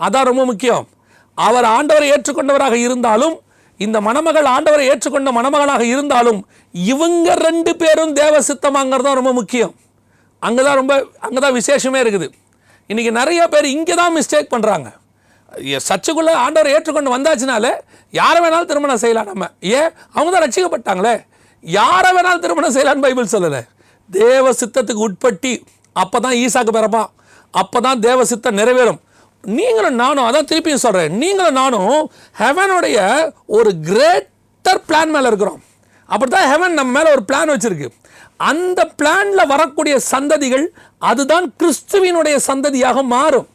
[0.00, 0.88] அதான் ரொம்ப முக்கியம்.
[1.34, 3.40] அவர் ஆண்டவரை ஏற்றுக்கொண்டவராக இருந்தாலும்
[3.84, 6.40] இந்த மணமகள் ஆண்டவரை ஏற்றுக்கொண்ட மணமகளாக இருந்தாலும்
[6.74, 9.72] இவங்க ரெண்டு பேரும் தேவ சித்தமாங்கிறது தான் ரொம்ப முக்கியம்.
[10.46, 10.94] அங்கே தான் ரொம்ப
[11.26, 12.26] அங்கே தான் விசேஷமே இருக்குது.
[12.90, 14.90] இன்றைக்கி நிறைய பேர் இங்கே தான் மிஸ்டேக் பண்ணுறாங்க
[15.88, 17.72] சர்ச்சுக்குள்ளே ஆண்டவரை ஏற்றுக்கொண்டு வந்தாச்சுனாலே
[18.20, 19.44] யாரை வேணாலும் திருமணம் செய்யலாம் நம்ம.
[19.78, 21.14] ஏன் அவங்க தான் ரட்சிக்கப்பட்டாங்களே.
[21.64, 23.60] யாரை வேணாலும் திருமணம் செய்யலாம்னு பைபிள் சொல்லலை.
[24.10, 25.52] தேவ சித்தத்துக்கு உட்பட்டி
[26.02, 27.10] அப்போ தான் ஈசாக்கு பிறப்பான்.
[27.54, 29.00] அப்போ தான் தேவ சித்தம் நிறைவேறும்.
[29.46, 32.98] நீங்களும் நானும் அதான் திருப்பியும் சொல்கிறேன் நீங்களும் நானும் ஹெவனுடைய
[33.46, 35.62] ஒரு கிரேட்டர் பிளான் மேலே இருக்கிறோம்.
[36.06, 37.88] அப்படி தான் ஹெவன் நம்ம மேலே ஒரு பிளான் வச்சுருக்கு.
[38.36, 40.66] அந்த பிளானில் வரக்கூடிய சந்ததிகள்
[40.98, 43.48] அதுதான் கிறிஸ்துவினுடைய சந்ததியாக மாறும்.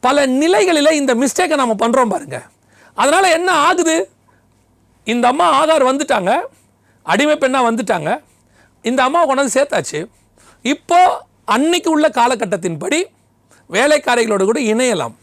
[0.00, 2.42] பல நிலைகளில் இந்த மிஸ்டேக்கை நம்ம பண்ணுறோம் பாருங்க.
[2.94, 4.10] அதனால் என்ன ஆகுது?
[5.04, 6.40] இந்த அம்மா ஆதார் வந்துட்டாங்க.
[7.02, 8.20] அடிமை பெண்ணாக வந்துட்டாங்க.
[8.82, 10.06] இந்த அம்மா கொண்டாந்து சேர்த்தாச்சு.
[10.62, 13.04] இப்போது அன்னைக்கு உள்ள காலகட்டத்தின்படி
[13.70, 15.14] வேலைக்காரிகளோடு கூட இணையலாம்.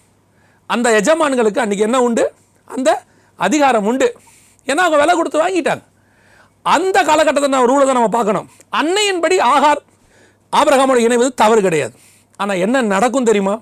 [0.73, 2.23] அந்த எஜமான்களுக்கு அன்றைக்கி என்ன உண்டு?
[2.73, 2.89] அந்த
[3.45, 4.07] அதிகாரம் உண்டு.
[4.69, 5.83] ஏன்னா அவங்க விலை கொடுத்து வாங்கிட்டாங்க.
[6.75, 8.47] அந்த காலகட்டத்தை நம்ம ரூலை தான் நம்ம பார்க்கணும்.
[8.79, 9.81] அன்னையின்படி ஆகார்
[10.53, 11.95] ஆபிரகாமோட இணைவது தவறு கிடையாது.
[12.39, 13.55] ஆனால் என்ன நடக்கும் தெரியுமா?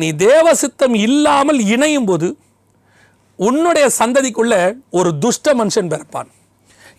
[0.00, 2.28] நீ தேவ சித்தம் இல்லாமல் இணையும் போது
[3.48, 4.60] உன்னுடைய சந்ததிக்குள்ளே
[4.98, 6.30] ஒரு துஷ்ட மனுஷன் பிறப்பான்.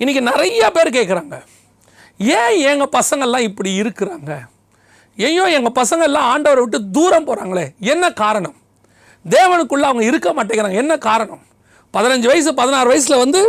[0.02, 1.38] இன்றைக்கி நிறைய பேர் கேட்குறாங்க
[2.40, 4.32] ஏன் எங்கள் பசங்கள்லாம் இப்படி இருக்கிறாங்க?
[5.28, 8.58] ஏயோ எங்கள் பசங்கள்லாம் ஆண்டவரை விட்டு தூரம் போகிறாங்களே என்ன காரணம்?
[9.26, 10.80] தேவனுக்குள்ளே அவங்க இருக்க மாட்டேங்கிறாங்க.
[10.84, 11.44] என்ன காரணம்?
[11.94, 13.40] பதினஞ்சு வயசு பதினாறு வயசில் வந்து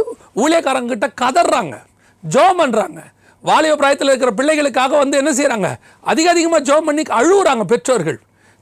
[0.42, 1.76] ஊழியக்காரங்கிட்ட கதறாங்க
[2.24, 3.00] ஜோம் பண்ணுறாங்க
[3.48, 5.68] வாலிப பிராயத்தில் இருக்கிற பிள்ளைகளுக்காக வந்து என்ன செய்கிறாங்க
[6.10, 8.18] அதிக அதிகமாக ஜோம் பண்ணி அழுகுறாங்க பெற்றோர்கள்.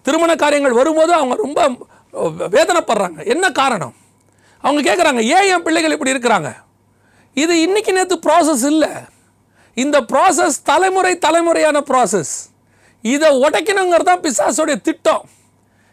[0.07, 1.61] திருமண காரியங்கள் வரும்போது அவங்க ரொம்ப
[2.57, 3.19] வேதனைப்படுறாங்க.
[3.33, 3.95] என்ன காரணம்?
[4.65, 6.51] அவங்க கேட்குறாங்க ஏன் என் பிள்ளைகள் இப்படி இருக்கிறாங்க?
[7.35, 8.93] இது இன்றைக்கி நேற்று ப்ராசஸ் இல்லை.
[9.75, 12.35] இந்த ப்ராசஸ் தலைமுறை தலைமுறையான ப்ராசஸ்
[13.15, 15.25] இதை உடைக்கணுங்கிறது தான் பிசாசோடைய திட்டம்.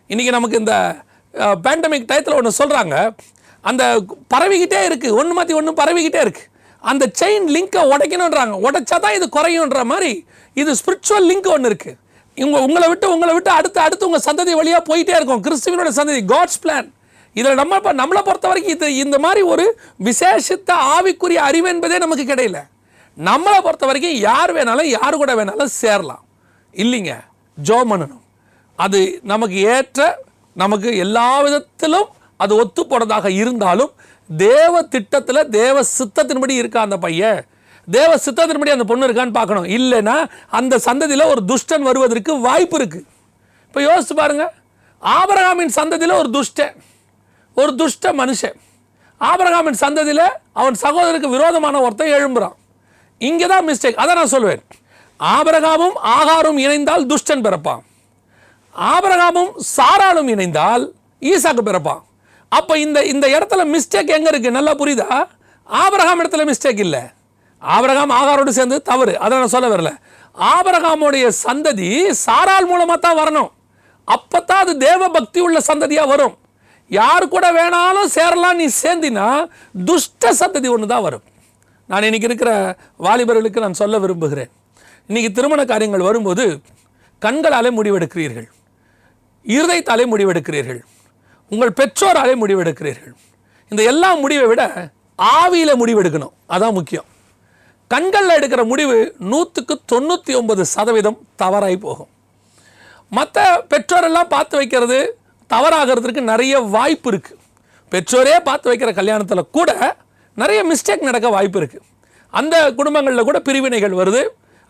[0.09, 0.75] இன்றைக்கி நமக்கு இந்த
[1.65, 2.95] பேண்டமிக் டயத்தில் ஒன்று சொல்கிறாங்க
[3.69, 3.83] அந்த
[4.33, 6.49] பரவிக்கிட்டே இருக்குது ஒன்று மாற்றி ஒன்று பரவிக்கிட்டே இருக்குது
[6.83, 10.11] அந்த செயின் லிங்கை உடைக்கணுன்றாங்க உடைச்சா தான் இது குறையுன்ற மாதிரி
[10.61, 11.97] இது ஸ்பிரிச்சுவல் லிங்க் ஒன்று இருக்குது
[12.37, 15.41] இவங்க உங்களை விட்டு உங்களை விட்டு அடுத்து அடுத்து உங்கள் சந்ததி வழியாக போயிட்டே இருக்கும்.
[15.45, 16.87] கிறிஸ்துவனோட சந்ததி காட்ஸ் பிளான்
[17.35, 19.65] இதில் நம்ம இப்போ நம்மளை பொறுத்த வரைக்கும் இது இந்த மாதிரி ஒரு
[20.07, 22.59] விசேஷத்த ஆவிக்குரிய அறிவு என்பதே நமக்கு கிடையல.
[23.17, 26.23] நம்மளை பொறுத்த வரைக்கும் யார் வேணாலும் யார் கூட வேணாலும் சேரலாம்.
[26.83, 27.15] இல்லைங்க
[27.57, 28.24] ஜோ பண்ணணும்.
[28.83, 28.99] அது
[29.31, 29.99] நமக்கு ஏற்ற
[30.61, 32.09] நமக்கு எல்லா விதத்திலும்
[32.43, 33.91] அது ஒத்து போனதாக இருந்தாலும்
[34.29, 37.39] தேவ திட்டத்தில் தேவ சித்தத்தின்படி இருக்கா அந்த பையன்?
[37.87, 39.67] தேவ சித்தத்தின்படி அந்த பொண்ணு இருக்கான்னு பார்க்கணும்.
[39.77, 40.15] இல்லைன்னா
[40.59, 43.05] அந்த சந்ததியில் ஒரு துஷ்டன் வருவதற்கு வாய்ப்பு இருக்குது
[43.67, 44.45] இப்போ யோசிச்சு பாருங்க.
[45.01, 46.75] ஆபரகாமின் சந்ததியில் ஒரு துஷ்டன்
[47.61, 48.55] ஒரு துஷ்ட மனுஷன்.
[49.21, 50.25] ஆபரகாமின் சந்ததியில்
[50.59, 52.55] அவன் சகோதரருக்கு விரோதமான ஒருத்தன் எழும்புறான்.
[53.21, 54.63] இங்கே தான் மிஸ்டேக் அதை நான் சொல்வேன்.
[55.19, 57.83] ஆபரகாமும் ஆகாரும் இணைந்தால் துஷ்டன் பிறப்பான்.
[58.75, 60.83] ஆபரகாமும் சாராலும் இணைந்தால்
[61.31, 62.01] ஈசாக்கு பிறப்பான்
[62.57, 65.09] அப்போ இந்த இந்த இடத்துல மிஸ்டேக் எங்கே இருக்குது நல்லா புரியுதா?
[65.69, 67.01] ஆபரகாம் இடத்துல மிஸ்டேக் இல்லை.
[67.61, 69.13] ஆபரகாம் ஆகாரோடு சேர்ந்து தவறு.
[69.23, 69.91] அதை நான் சொல்ல வரல.
[70.53, 71.89] ஆபரகாமுடைய சந்ததி
[72.25, 73.49] சாரால் மூலமாக தான் வரணும்.
[74.07, 76.35] அப்போ தான் அது தேவ பக்தி உள்ள சந்ததியாக வரும்.
[76.91, 79.27] யார் கூட வேணாலும் சேரலாம் நீ சேர்ந்தினா
[79.89, 81.23] துஷ்ட சந்ததி ஒன்று தான் வரும்.
[81.89, 82.51] நான் இன்னைக்கு இருக்கிற
[83.05, 84.51] வாலிபர்களுக்கு நான் சொல்ல விரும்புகிறேன்.
[85.09, 86.45] இன்றைக்கி திருமண காரியங்கள் வரும்போது
[87.21, 88.47] கண்களாலே முடிவெடுக்கிறீர்கள்.
[89.53, 90.81] இருதயத்தாலே முடிவெடுக்கிறீர்கள்.
[91.51, 93.13] உங்கள் பெற்றோராலே முடிவெடுக்கிறீர்கள்.
[93.71, 94.63] இந்த எல்லா முடிவை விட
[95.19, 96.33] ஆவியில் முடிவெடுக்கணும்.
[96.55, 97.07] அதான் முக்கியம்.
[97.91, 98.97] கண்களில் எடுக்கிற முடிவு
[99.31, 102.09] நூற்றுக்கு தொண்ணூற்றி ஒன்பது சதவீதம் தவறாகி போகும்.
[103.17, 103.39] மற்ற
[103.71, 104.99] பெற்றோரெல்லாம் பார்த்து வைக்கிறது
[105.53, 107.41] தவறாகிறதுக்கு நிறைய வாய்ப்பு இருக்குது
[107.91, 109.71] பெற்றோரே பார்த்து வைக்கிற கல்யாணத்தில் கூட
[110.41, 111.85] நிறைய மிஸ்டேக் நடக்க வாய்ப்பு இருக்குது
[112.39, 114.21] அந்த குடும்பங்களில் கூட பிரிவினைகள் வருது.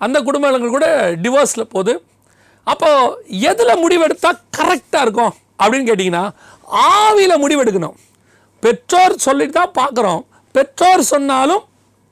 [0.02, 0.88] அந்த குடும்பங்கள் கூட
[1.24, 1.94] டிவோர்ஸில் போகுது.
[2.72, 6.24] அப்போது எதில் முடிவெடுத்தால் கரெக்டாக இருக்கும் அப்படின்னு கேட்டிங்கன்னா
[6.92, 7.96] ஆவியில் முடிவெடுக்கணும்.
[8.64, 10.22] பெற்றோர் சொல்லிட்டு தான் பார்க்குறோம்.
[10.56, 11.64] பெற்றோர் சொன்னாலும்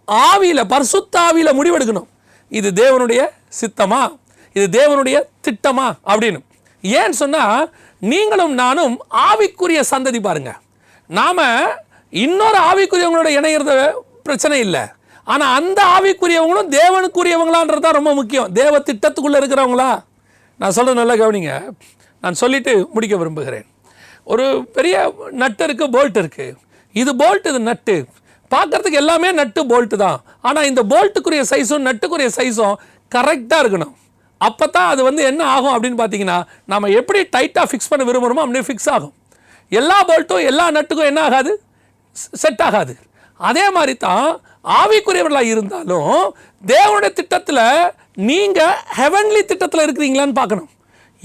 [0.08, 2.10] ஆவியில் பரிசுத்த ஆவியில் முடிவெடுக்கணும்.
[2.60, 3.22] இது தேவனுடைய
[3.60, 4.02] சித்தமா?
[4.58, 5.88] இது தேவனுடைய திட்டமா?
[6.12, 6.40] அப்படின்னு.
[6.84, 7.72] ஏன்னு சொன்னால்
[8.12, 8.96] நீங்களும் நானும்
[9.28, 10.60] ஆவிக்குரிய சந்ததி பாருங்கள்
[11.20, 11.46] நாம்
[12.10, 13.74] இன்னொரு ஆவிக்குரியவங்களோட இணையிறத
[14.28, 14.84] பிரச்சனை இல்லை.
[15.34, 18.52] ஆனால் அந்த ஆவிக்குரியவங்களும் தேவனுக்குரியவங்களான்றது தான் ரொம்ப முக்கியம்.
[18.62, 19.92] தேவ திட்டத்துக்குள்ளே இருக்கிறவங்களா?
[20.62, 21.54] நான் சொல்கிறது நல்லா கவனிங்க.
[22.24, 23.66] நான் சொல்லிவிட்டு முடிக்க விரும்புகிறேன்.
[24.32, 24.96] ஒரு பெரிய
[25.42, 26.56] நட்டு இருக்குது போல்ட் இருக்குது
[27.02, 27.96] இது போல்ட் இது நட்டு
[28.52, 30.18] பார்க்கறதுக்கு எல்லாமே நட்டு போல்ட்டு தான்.
[30.48, 32.76] ஆனால் இந்த போல்ட்டுக்குரிய சைஸும் நட்டுக்குரிய சைஸும்
[33.16, 33.94] கரெக்டாக இருக்கணும்.
[34.48, 36.38] அப்போ தான் அது வந்து என்ன ஆகும் அப்படின்னு பார்த்தீங்கன்னா
[36.72, 39.14] நம்ம எப்படி டைட்டாக ஃபிக்ஸ் பண்ண விரும்புகிறோமோ அப்படியே ஃபிக்ஸ் ஆகும்.
[39.80, 41.52] எல்லா போல்ட்டும் எல்லா நட்டுக்கும் என்ன ஆகாது?
[42.44, 42.94] செட் ஆகாது.
[43.50, 44.28] அதே மாதிரி தான்
[44.80, 46.18] ஆவிக்குரியவர்களாக இருந்தாலும்
[46.72, 47.64] தேவனுடைய திட்டத்தில்
[48.18, 50.70] நீங்கள் ஹெவன்லி திட்டத்தில் இருக்கிறீங்களான்னு பார்க்கணும்.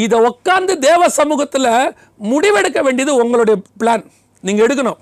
[0.05, 1.71] இதை உட்காந்து தேவ சமூகத்தில்
[2.31, 4.05] முடிவெடுக்க வேண்டியது உங்களுடைய பிளான்
[4.47, 4.99] நீங்கள் எடுக்கணும்.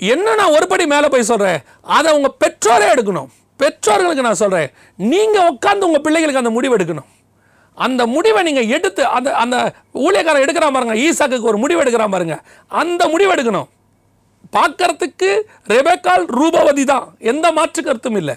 [0.00, 1.60] என்ன நான் ஒருபடி மேலே போய் சொல்கிறேன்
[1.96, 3.30] அதை உங்கள் பெற்றோரே எடுக்கணும்.
[3.60, 4.70] பெற்றோர்களுக்கு நான் சொல்கிறேன்
[5.12, 7.08] நீங்கள் உட்காந்து உங்கள் பிள்ளைகளுக்கு அந்த முடிவு எடுக்கணும்.
[7.78, 9.56] அந்த முடிவை நீங்கள் எடுத்து அந்த அந்த
[10.04, 12.36] ஊழியக்காரன் எடுக்கிறா பாருங்க ஈசாக்கு ஒரு முடிவு எடுக்கிறா பாருங்க.
[12.82, 13.68] அந்த முடிவு எடுக்கணும்.
[14.56, 15.30] பார்க்கறதுக்கு
[15.74, 17.06] ரெபேக்கால் ரூபவதி தான்.
[17.32, 18.34] எந்த மாற்று கருத்தும் இல்லை.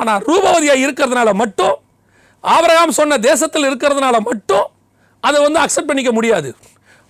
[0.00, 1.74] ஆனால் ரூபவதியாக இருக்கிறதுனால மட்டும்
[2.44, 4.66] ஆபரகாம் சொன்ன தேசத்தில் இருக்கிறதுனால மட்டும்
[5.22, 6.48] அதை வந்து அக்செப்ட் பண்ணிக்க முடியாது.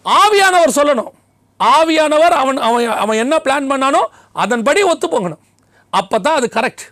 [0.07, 1.13] ஆவியானவர் சொல்லணும்.
[1.61, 4.03] ஆவியானவர் அவன் அவன் அவன் என்ன பிளான் பண்ணானோ
[4.43, 5.43] அதன்படி ஒத்து போகணும்
[5.93, 6.85] அப்போ தான் அது கரெக்ட்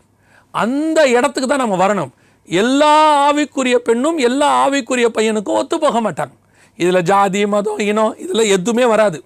[0.54, 2.11] அந்த இடத்துக்கு தான் நம்ம வரணும்.
[2.48, 2.94] எல்லா
[3.28, 6.35] ஆவிக்குரிய பெண்ணும் எல்லா ஆவிக்குரிய பையனுக்கும் ஒத்து போக மாட்டாங்க.
[6.78, 9.18] இதில் ஜாதி மதம் இனம் இதில் எதுவுமே வராது.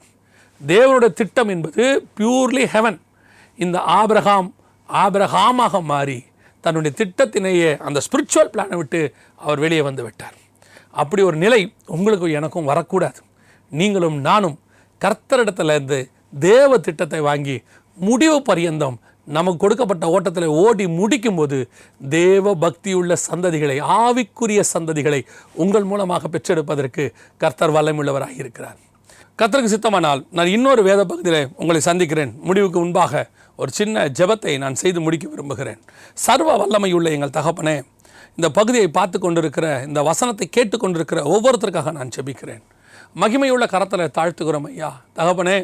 [0.61, 1.85] தேவனுடைய திட்டம் என்பது
[2.18, 2.98] பியூர்லி ஹெவன்
[3.59, 4.48] இந்த ஆபிரகாம்
[4.88, 6.18] ஆபிரகாமாக மாறி
[6.61, 9.01] தன்னுடைய திட்டத்தினையே அந்த ஸ்பிரிச்சுவல் பிளானை விட்டு
[9.47, 10.37] அவர் வெளியே வந்து விட்டார்.
[11.03, 11.61] அப்படி ஒரு நிலை
[11.97, 13.21] உங்களுக்கும் எனக்கும் வரக்கூடாது.
[13.73, 14.57] நீங்களும் நானும்
[15.01, 15.99] கர்த்தரிடத்துலேருந்து
[16.47, 17.57] தேவ திட்டத்தை வாங்கி
[17.99, 18.97] முடிவு பரியந்தம்
[19.37, 21.57] நமக்கு கொடுக்கப்பட்ட ஓட்டத்தில் ஓடி முடிக்கும்போது
[22.09, 25.21] தேவ பக்தியுள்ள சந்ததிகளை ஆவிக்குரிய சந்ததிகளை
[25.62, 27.05] உங்கள் மூலமாக பெற்றெடுப்பதற்கு
[27.42, 28.79] கர்த்தர் வல்லமுள்ளவராக இருக்கிறார்.
[29.40, 32.33] கர்த்தருக்கு சித்தமானால் நான் இன்னொரு வேத பகுதியில் உங்களை சந்திக்கிறேன்.
[32.49, 33.23] முடிவுக்கு முன்பாக
[33.61, 35.81] ஒரு சின்ன ஜெபத்தை நான் செய்து முடிக்க விரும்புகிறேன்.
[36.25, 37.77] சர்வ வல்லமையுள்ள எங்கள் தகப்பனே
[38.37, 42.62] இந்த பகுதியை பார்த்து கொண்டிருக்கிற இந்த வசனத்தை கேட்டுக்கொண்டிருக்கிற ஒவ்வொருத்தருக்காக நான் ஜெபிக்கிறேன்.
[43.23, 44.90] மகிமையுள்ள கரத்தில் தாழ்த்துகிறோம் ஐயா.
[45.18, 45.57] தகப்பனே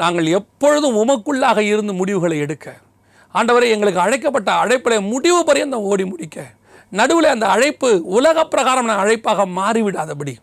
[0.00, 2.66] நாங்கள் எப்பொழுதும் உமக்குள்ளாக இருந்து முடிவுகளை எடுக்க
[3.34, 6.46] ஆண்டவரே எங்களுக்கு அழைக்கப்பட்ட அழைப்பில் முடிவு பரியந்தம் ஓடி முடிக்க
[7.00, 10.34] நடுவில் அந்த அழைப்பு உலக பிரகாரம் நான் அழைப்பாக மாறிவிடாதபடி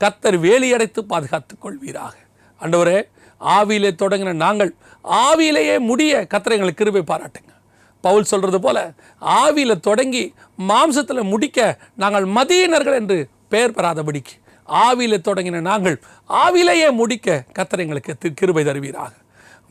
[0.00, 2.14] கத்தர் வேலியடைத்து பாதுகாத்துக் கொள்வீராக.
[2.60, 2.98] ஆண்டவரே
[3.40, 7.52] ஆவியிலே தொடங்கின நாங்கள் ஆவியிலேயே முடிய கத்தரை எங்களுக்கு கிருபை பாராட்டுங்க.
[8.00, 10.34] பவுல் சொல்கிறது போல ஆவியில தொடங்கி
[10.68, 18.34] மாம்சத்தில் முடிக்க நாங்கள் மதியினர்கள் என்று பெயர் பெறாதபடிக்கு ஆவியில் தொடங்கின நாங்கள் ஆவிலேயே முடிக்க கத்தர் எங்களுக்கு தி-
[18.34, 19.12] கிருபை தருவீராக.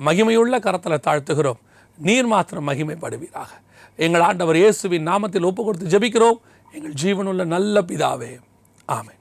[0.05, 1.59] மகிமையுள்ள கரத்தில் தாழ்த்துகிறோம்.
[1.97, 3.47] நீர் மாத்திரம் மகிமைப்படுவீராக.
[3.95, 6.37] எங்கள் ஆண்டவர் இயேசுவின் நாமத்தில் ஒப்பு கொடுத்து ஜெபிக்கிறோம்.
[6.71, 8.39] எங்கள் ஜீவனுள்ள நல்ல பிதாவே.
[8.85, 9.15] ஆமை